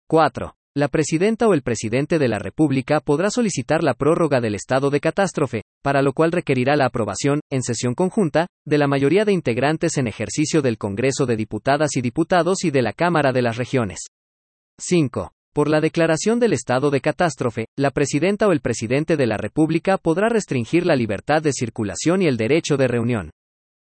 4. 0.08 0.56
La 0.76 0.88
presidenta 0.88 1.48
o 1.48 1.54
el 1.54 1.62
presidente 1.62 2.18
de 2.18 2.28
la 2.28 2.38
República 2.38 3.00
podrá 3.00 3.30
solicitar 3.30 3.82
la 3.82 3.94
prórroga 3.94 4.40
del 4.40 4.54
estado 4.54 4.90
de 4.90 5.00
catástrofe, 5.00 5.62
para 5.82 6.02
lo 6.02 6.12
cual 6.12 6.30
requerirá 6.30 6.76
la 6.76 6.86
aprobación, 6.86 7.40
en 7.50 7.62
sesión 7.62 7.94
conjunta, 7.94 8.46
de 8.66 8.78
la 8.78 8.86
mayoría 8.86 9.24
de 9.24 9.32
integrantes 9.32 9.96
en 9.96 10.06
ejercicio 10.06 10.60
del 10.62 10.78
Congreso 10.78 11.26
de 11.26 11.36
Diputadas 11.36 11.96
y 11.96 12.02
Diputados 12.02 12.64
y 12.64 12.70
de 12.70 12.82
la 12.82 12.92
Cámara 12.92 13.32
de 13.32 13.42
las 13.42 13.56
Regiones. 13.56 14.06
5. 14.78 15.32
Por 15.54 15.68
la 15.68 15.80
declaración 15.80 16.38
del 16.38 16.52
estado 16.52 16.90
de 16.90 17.00
catástrofe, 17.00 17.66
la 17.76 17.90
presidenta 17.90 18.46
o 18.46 18.52
el 18.52 18.60
presidente 18.60 19.16
de 19.16 19.26
la 19.26 19.38
República 19.38 19.96
podrá 19.96 20.28
restringir 20.28 20.86
la 20.86 20.94
libertad 20.94 21.42
de 21.42 21.52
circulación 21.52 22.22
y 22.22 22.26
el 22.26 22.36
derecho 22.36 22.76
de 22.76 22.86
reunión. 22.88 23.30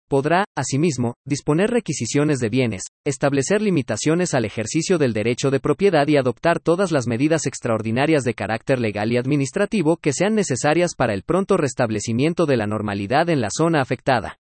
Podrá, 0.08 0.44
asimismo, 0.54 1.14
disponer 1.26 1.70
requisiciones 1.70 2.38
de 2.38 2.50
bienes, 2.50 2.82
establecer 3.06 3.62
limitaciones 3.62 4.34
al 4.34 4.44
ejercicio 4.44 4.98
del 4.98 5.14
derecho 5.14 5.50
de 5.50 5.60
propiedad 5.60 6.06
y 6.08 6.16
adoptar 6.16 6.60
todas 6.60 6.92
las 6.92 7.06
medidas 7.06 7.46
extraordinarias 7.46 8.22
de 8.22 8.34
carácter 8.34 8.80
legal 8.80 9.12
y 9.12 9.16
administrativo 9.16 9.96
que 9.96 10.12
sean 10.12 10.34
necesarias 10.34 10.94
para 10.94 11.14
el 11.14 11.22
pronto 11.22 11.56
restablecimiento 11.56 12.44
de 12.44 12.58
la 12.58 12.66
normalidad 12.66 13.30
en 13.30 13.40
la 13.40 13.48
zona 13.50 13.80
afectada. 13.80 14.38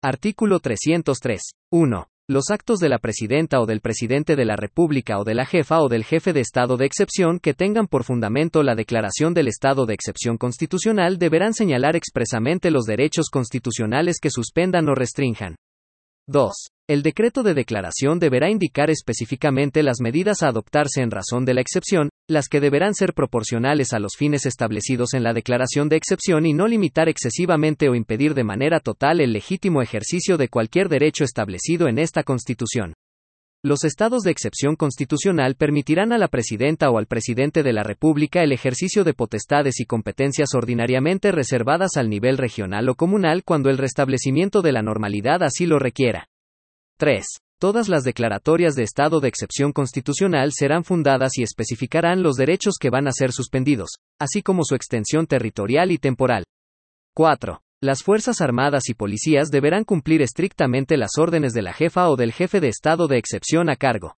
Artículo 0.00 0.60
303. 0.60 1.40
1. 1.72 2.08
Los 2.26 2.44
actos 2.50 2.78
de 2.78 2.88
la 2.88 3.00
presidenta 3.00 3.60
o 3.60 3.66
del 3.66 3.82
presidente 3.82 4.34
de 4.34 4.46
la 4.46 4.56
República 4.56 5.18
o 5.18 5.24
de 5.24 5.34
la 5.34 5.44
jefa 5.44 5.82
o 5.82 5.90
del 5.90 6.04
jefe 6.04 6.32
de 6.32 6.40
Estado 6.40 6.78
de 6.78 6.86
excepción 6.86 7.38
que 7.38 7.52
tengan 7.52 7.86
por 7.86 8.02
fundamento 8.02 8.62
la 8.62 8.74
declaración 8.74 9.34
del 9.34 9.48
estado 9.48 9.84
de 9.84 9.92
excepción 9.92 10.38
constitucional 10.38 11.18
deberán 11.18 11.52
señalar 11.52 11.96
expresamente 11.96 12.70
los 12.70 12.86
derechos 12.86 13.28
constitucionales 13.30 14.20
que 14.22 14.30
suspendan 14.30 14.88
o 14.88 14.94
restrinjan. 14.94 15.56
2. 16.26 16.50
El 16.88 17.02
decreto 17.02 17.42
de 17.42 17.52
declaración 17.52 18.18
deberá 18.18 18.48
indicar 18.48 18.88
específicamente 18.88 19.82
las 19.82 20.00
medidas 20.00 20.42
a 20.42 20.48
adoptarse 20.48 21.02
en 21.02 21.10
razón 21.10 21.44
de 21.44 21.52
la 21.52 21.60
excepción, 21.60 22.08
las 22.28 22.48
que 22.48 22.60
deberán 22.60 22.94
ser 22.94 23.12
proporcionales 23.12 23.92
a 23.92 23.98
los 23.98 24.12
fines 24.16 24.46
establecidos 24.46 25.12
en 25.12 25.22
la 25.22 25.34
declaración 25.34 25.88
de 25.88 25.96
excepción 25.96 26.46
y 26.46 26.54
no 26.54 26.66
limitar 26.66 27.08
excesivamente 27.08 27.88
o 27.88 27.94
impedir 27.94 28.34
de 28.34 28.44
manera 28.44 28.80
total 28.80 29.20
el 29.20 29.32
legítimo 29.32 29.82
ejercicio 29.82 30.38
de 30.38 30.48
cualquier 30.48 30.88
derecho 30.88 31.24
establecido 31.24 31.86
en 31.86 31.98
esta 31.98 32.22
Constitución. 32.22 32.94
Los 33.62 33.84
estados 33.84 34.22
de 34.22 34.30
excepción 34.30 34.76
constitucional 34.76 35.54
permitirán 35.54 36.12
a 36.12 36.18
la 36.18 36.28
presidenta 36.28 36.90
o 36.90 36.98
al 36.98 37.06
presidente 37.06 37.62
de 37.62 37.72
la 37.72 37.82
República 37.82 38.42
el 38.42 38.52
ejercicio 38.52 39.04
de 39.04 39.14
potestades 39.14 39.80
y 39.80 39.86
competencias 39.86 40.54
ordinariamente 40.54 41.32
reservadas 41.32 41.96
al 41.96 42.10
nivel 42.10 42.36
regional 42.36 42.88
o 42.88 42.94
comunal 42.94 43.42
cuando 43.42 43.70
el 43.70 43.78
restablecimiento 43.78 44.60
de 44.60 44.72
la 44.72 44.82
normalidad 44.82 45.42
así 45.42 45.64
lo 45.64 45.78
requiera. 45.78 46.28
3. 46.98 47.24
Todas 47.60 47.88
las 47.88 48.04
declaratorias 48.04 48.74
de 48.74 48.82
estado 48.82 49.20
de 49.20 49.28
excepción 49.28 49.72
constitucional 49.72 50.52
serán 50.52 50.84
fundadas 50.84 51.38
y 51.38 51.42
especificarán 51.42 52.22
los 52.22 52.36
derechos 52.36 52.74
que 52.78 52.90
van 52.90 53.06
a 53.06 53.12
ser 53.12 53.32
suspendidos, 53.32 53.90
así 54.20 54.42
como 54.42 54.64
su 54.64 54.74
extensión 54.74 55.26
territorial 55.26 55.90
y 55.90 55.98
temporal. 55.98 56.44
4. 57.14 57.60
Las 57.82 58.02
Fuerzas 58.02 58.40
Armadas 58.40 58.88
y 58.88 58.94
Policías 58.94 59.50
deberán 59.50 59.84
cumplir 59.84 60.22
estrictamente 60.22 60.96
las 60.96 61.18
órdenes 61.18 61.52
de 61.52 61.62
la 61.62 61.72
jefa 61.72 62.08
o 62.08 62.16
del 62.16 62.32
jefe 62.32 62.60
de 62.60 62.68
estado 62.68 63.06
de 63.08 63.18
excepción 63.18 63.68
a 63.68 63.76
cargo. 63.76 64.16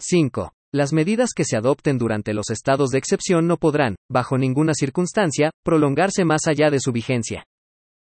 5. 0.00 0.52
Las 0.72 0.92
medidas 0.92 1.30
que 1.34 1.44
se 1.44 1.56
adopten 1.56 1.96
durante 1.96 2.34
los 2.34 2.50
estados 2.50 2.90
de 2.90 2.98
excepción 2.98 3.46
no 3.46 3.56
podrán, 3.56 3.96
bajo 4.10 4.36
ninguna 4.36 4.74
circunstancia, 4.74 5.50
prolongarse 5.64 6.24
más 6.24 6.46
allá 6.46 6.70
de 6.70 6.80
su 6.80 6.92
vigencia. 6.92 7.46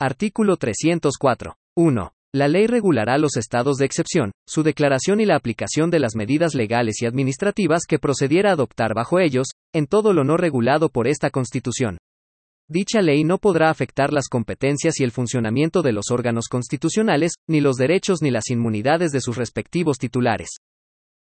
Artículo 0.00 0.56
304. 0.56 1.56
1. 1.76 2.12
La 2.34 2.46
ley 2.46 2.66
regulará 2.66 3.16
los 3.16 3.38
estados 3.38 3.78
de 3.78 3.86
excepción, 3.86 4.32
su 4.46 4.62
declaración 4.62 5.18
y 5.20 5.24
la 5.24 5.34
aplicación 5.34 5.88
de 5.88 5.98
las 5.98 6.14
medidas 6.14 6.54
legales 6.54 7.00
y 7.00 7.06
administrativas 7.06 7.84
que 7.88 7.98
procediera 7.98 8.50
a 8.50 8.52
adoptar 8.52 8.92
bajo 8.92 9.18
ellos, 9.18 9.46
en 9.72 9.86
todo 9.86 10.12
lo 10.12 10.24
no 10.24 10.36
regulado 10.36 10.90
por 10.90 11.08
esta 11.08 11.30
Constitución. 11.30 11.96
Dicha 12.68 13.00
ley 13.00 13.24
no 13.24 13.38
podrá 13.38 13.70
afectar 13.70 14.12
las 14.12 14.28
competencias 14.28 15.00
y 15.00 15.04
el 15.04 15.10
funcionamiento 15.10 15.80
de 15.80 15.92
los 15.92 16.10
órganos 16.10 16.48
constitucionales, 16.48 17.32
ni 17.48 17.62
los 17.62 17.76
derechos 17.76 18.20
ni 18.20 18.30
las 18.30 18.50
inmunidades 18.50 19.10
de 19.10 19.22
sus 19.22 19.38
respectivos 19.38 19.96
titulares. 19.96 20.58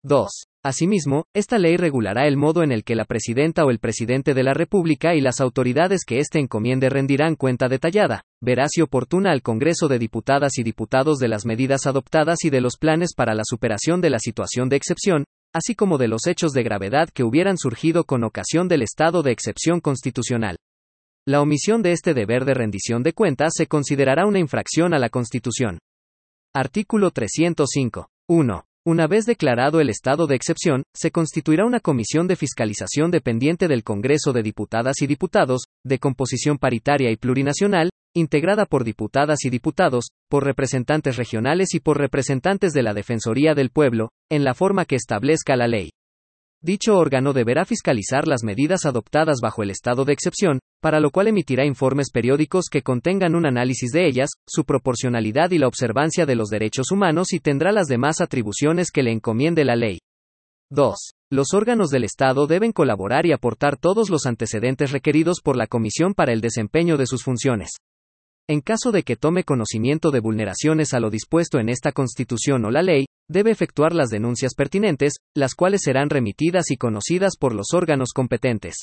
2. 0.05 0.29
Asimismo, 0.63 1.25
esta 1.35 1.59
ley 1.59 1.79
regulará 1.79 2.27
el 2.27 2.37
modo 2.37 2.63
en 2.63 2.73
el 2.73 2.85
que 2.85 2.95
la 2.95 3.07
presidenta 3.07 3.65
o 3.65 3.71
el 3.71 3.79
presidente 3.79 4.35
de 4.35 4.43
la 4.43 4.53
República 4.53 5.15
y 5.15 5.23
las 5.23 5.41
autoridades 5.41 6.05
que 6.07 6.19
éste 6.19 6.39
encomiende 6.39 6.91
rendirán 6.91 7.37
cuenta 7.37 7.69
detallada, 7.69 8.23
veraz 8.43 8.77
y 8.77 8.83
oportuna 8.83 9.33
al 9.33 9.41
Congreso 9.41 9.89
de 9.89 9.99
Diputadas 9.99 10.59
y 10.59 10.63
Diputados 10.63 11.19
de 11.19 11.29
las 11.29 11.47
medidas 11.47 11.87
adoptadas 11.87 12.45
y 12.45 12.51
de 12.51 12.61
los 12.61 12.77
planes 12.77 13.15
para 13.15 13.35
la 13.35 13.45
superación 13.45 14.03
de 14.03 14.11
la 14.11 14.19
situación 14.19 14.69
de 14.69 14.77
excepción, 14.77 15.25
así 15.55 15.75
como 15.75 15.97
de 15.97 16.09
los 16.09 16.27
hechos 16.27 16.53
de 16.53 16.63
gravedad 16.63 17.09
que 17.09 17.25
hubieran 17.25 17.57
surgido 17.57 18.05
con 18.05 18.25
ocasión 18.25 18.69
del 18.69 18.83
estado 18.83 19.23
de 19.23 19.33
excepción 19.33 19.81
constitucional. 19.81 20.59
La 21.27 21.41
omisión 21.41 21.81
de 21.81 21.93
este 21.93 22.13
deber 22.13 22.45
de 22.45 22.53
rendición 22.53 23.03
de 23.03 23.15
cuentas 23.15 23.53
se 23.57 23.67
considerará 23.67 24.27
una 24.27 24.39
infracción 24.39 24.93
a 24.93 24.99
la 24.99 25.09
Constitución. 25.09 25.79
Artículo 26.55 27.11
305. 27.11 28.09
1. 28.29 28.65
Una 28.87 29.07
vez 29.07 29.25
declarado 29.25 29.81
el 29.81 29.89
estado 29.89 30.27
de 30.27 30.37
excepción, 30.37 30.83
se 30.95 31.11
constituirá 31.11 31.65
una 31.65 31.81
comisión 31.81 32.29
de 32.29 32.37
fiscalización 32.37 33.11
dependiente 33.11 33.67
del 33.67 33.83
Congreso 33.83 34.35
de 34.35 34.43
Diputadas 34.43 35.01
y 35.01 35.07
Diputados, 35.07 35.63
de 35.87 35.99
composición 35.99 36.59
paritaria 36.59 37.11
y 37.11 37.17
plurinacional, 37.17 37.89
integrada 38.15 38.67
por 38.67 38.85
diputadas 38.85 39.47
y 39.47 39.49
diputados, 39.49 40.09
por 40.29 40.45
representantes 40.45 41.17
regionales 41.17 41.75
y 41.75 41.81
por 41.81 41.97
representantes 41.97 42.75
de 42.75 42.83
la 42.83 42.93
Defensoría 42.93 43.55
del 43.55 43.71
Pueblo, 43.71 44.11
en 44.31 44.45
la 44.45 44.53
forma 44.53 44.85
que 44.85 44.97
establezca 44.97 45.57
la 45.57 45.67
ley. 45.67 45.89
Dicho 46.65 46.97
órgano 46.97 47.35
deberá 47.35 47.67
fiscalizar 47.67 48.27
las 48.27 48.43
medidas 48.43 48.87
adoptadas 48.87 49.41
bajo 49.43 49.63
el 49.63 49.69
estado 49.69 50.07
de 50.07 50.15
excepción, 50.15 50.61
para 50.81 50.99
lo 50.99 51.11
cual 51.11 51.29
emitirá 51.29 51.67
informes 51.67 52.11
periódicos 52.11 52.69
que 52.71 52.81
contengan 52.81 53.35
un 53.35 53.45
análisis 53.45 53.91
de 53.91 54.07
ellas, 54.07 54.31
su 54.49 54.65
proporcionalidad 54.65 55.51
y 55.51 55.59
la 55.59 55.69
observancia 55.69 56.25
de 56.25 56.37
los 56.37 56.49
derechos 56.49 56.91
humanos 56.91 57.35
y 57.35 57.41
tendrá 57.41 57.71
las 57.71 57.87
demás 57.87 58.23
atribuciones 58.23 58.91
que 58.91 59.03
le 59.03 59.13
encomiende 59.13 59.63
la 59.63 59.77
ley. 59.77 59.99
2. 60.71 60.95
Los 61.31 61.53
órganos 61.53 61.91
del 61.91 62.05
Estado 62.05 62.47
deben 62.47 62.73
colaborar 62.73 63.27
y 63.27 63.33
aportar 63.33 63.77
todos 63.77 64.09
los 64.09 64.25
antecedentes 64.25 64.91
requeridos 64.91 65.43
por 65.45 65.59
la 65.59 65.67
Comisión 65.67 66.15
para 66.15 66.33
el 66.33 66.41
desempeño 66.41 66.97
de 66.97 67.07
sus 67.07 67.25
funciones. 67.25 67.73
En 68.47 68.61
caso 68.61 68.93
de 68.93 69.05
que 69.05 69.17
tome 69.17 69.43
conocimiento 69.43 70.11
de 70.11 70.21
vulneraciones 70.21 70.93
a 70.93 71.01
lo 71.01 71.09
dispuesto 71.09 71.59
en 71.59 71.71
esta 71.71 71.93
Constitución 71.93 72.67
o 72.67 72.71
la 72.71 72.83
ley, 72.83 73.07
debe 73.27 73.51
efectuar 73.51 73.95
las 73.95 74.11
denuncias 74.11 74.55
pertinentes, 74.55 75.15
las 75.35 75.55
cuales 75.55 75.81
serán 75.83 76.11
remitidas 76.11 76.71
y 76.71 76.77
conocidas 76.77 77.39
por 77.41 77.55
los 77.55 77.69
órganos 77.73 78.11
competentes. 78.15 78.83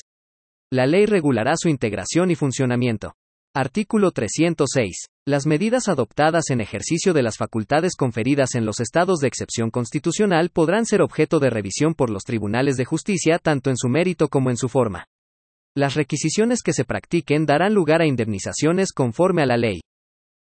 La 0.72 0.86
ley 0.86 1.06
regulará 1.06 1.52
su 1.56 1.68
integración 1.68 2.32
y 2.32 2.34
funcionamiento. 2.34 3.14
Artículo 3.54 4.10
306. 4.10 5.06
Las 5.28 5.46
medidas 5.46 5.88
adoptadas 5.88 6.50
en 6.50 6.60
ejercicio 6.60 7.12
de 7.12 7.22
las 7.22 7.36
facultades 7.36 7.94
conferidas 7.94 8.56
en 8.56 8.64
los 8.64 8.80
estados 8.80 9.20
de 9.20 9.28
excepción 9.28 9.70
constitucional 9.70 10.50
podrán 10.50 10.86
ser 10.86 11.02
objeto 11.02 11.38
de 11.38 11.50
revisión 11.50 11.94
por 11.94 12.10
los 12.10 12.24
tribunales 12.24 12.76
de 12.76 12.84
justicia 12.84 13.38
tanto 13.38 13.70
en 13.70 13.76
su 13.76 13.88
mérito 13.88 14.26
como 14.26 14.50
en 14.50 14.56
su 14.56 14.68
forma. 14.68 15.06
Las 15.74 15.94
requisiciones 15.94 16.62
que 16.62 16.74
se 16.74 16.84
practiquen 16.84 17.46
darán 17.46 17.72
lugar 17.72 18.02
a 18.02 18.06
indemnizaciones 18.06 18.92
conforme 18.92 19.40
a 19.40 19.46
la 19.46 19.56
ley. 19.56 19.80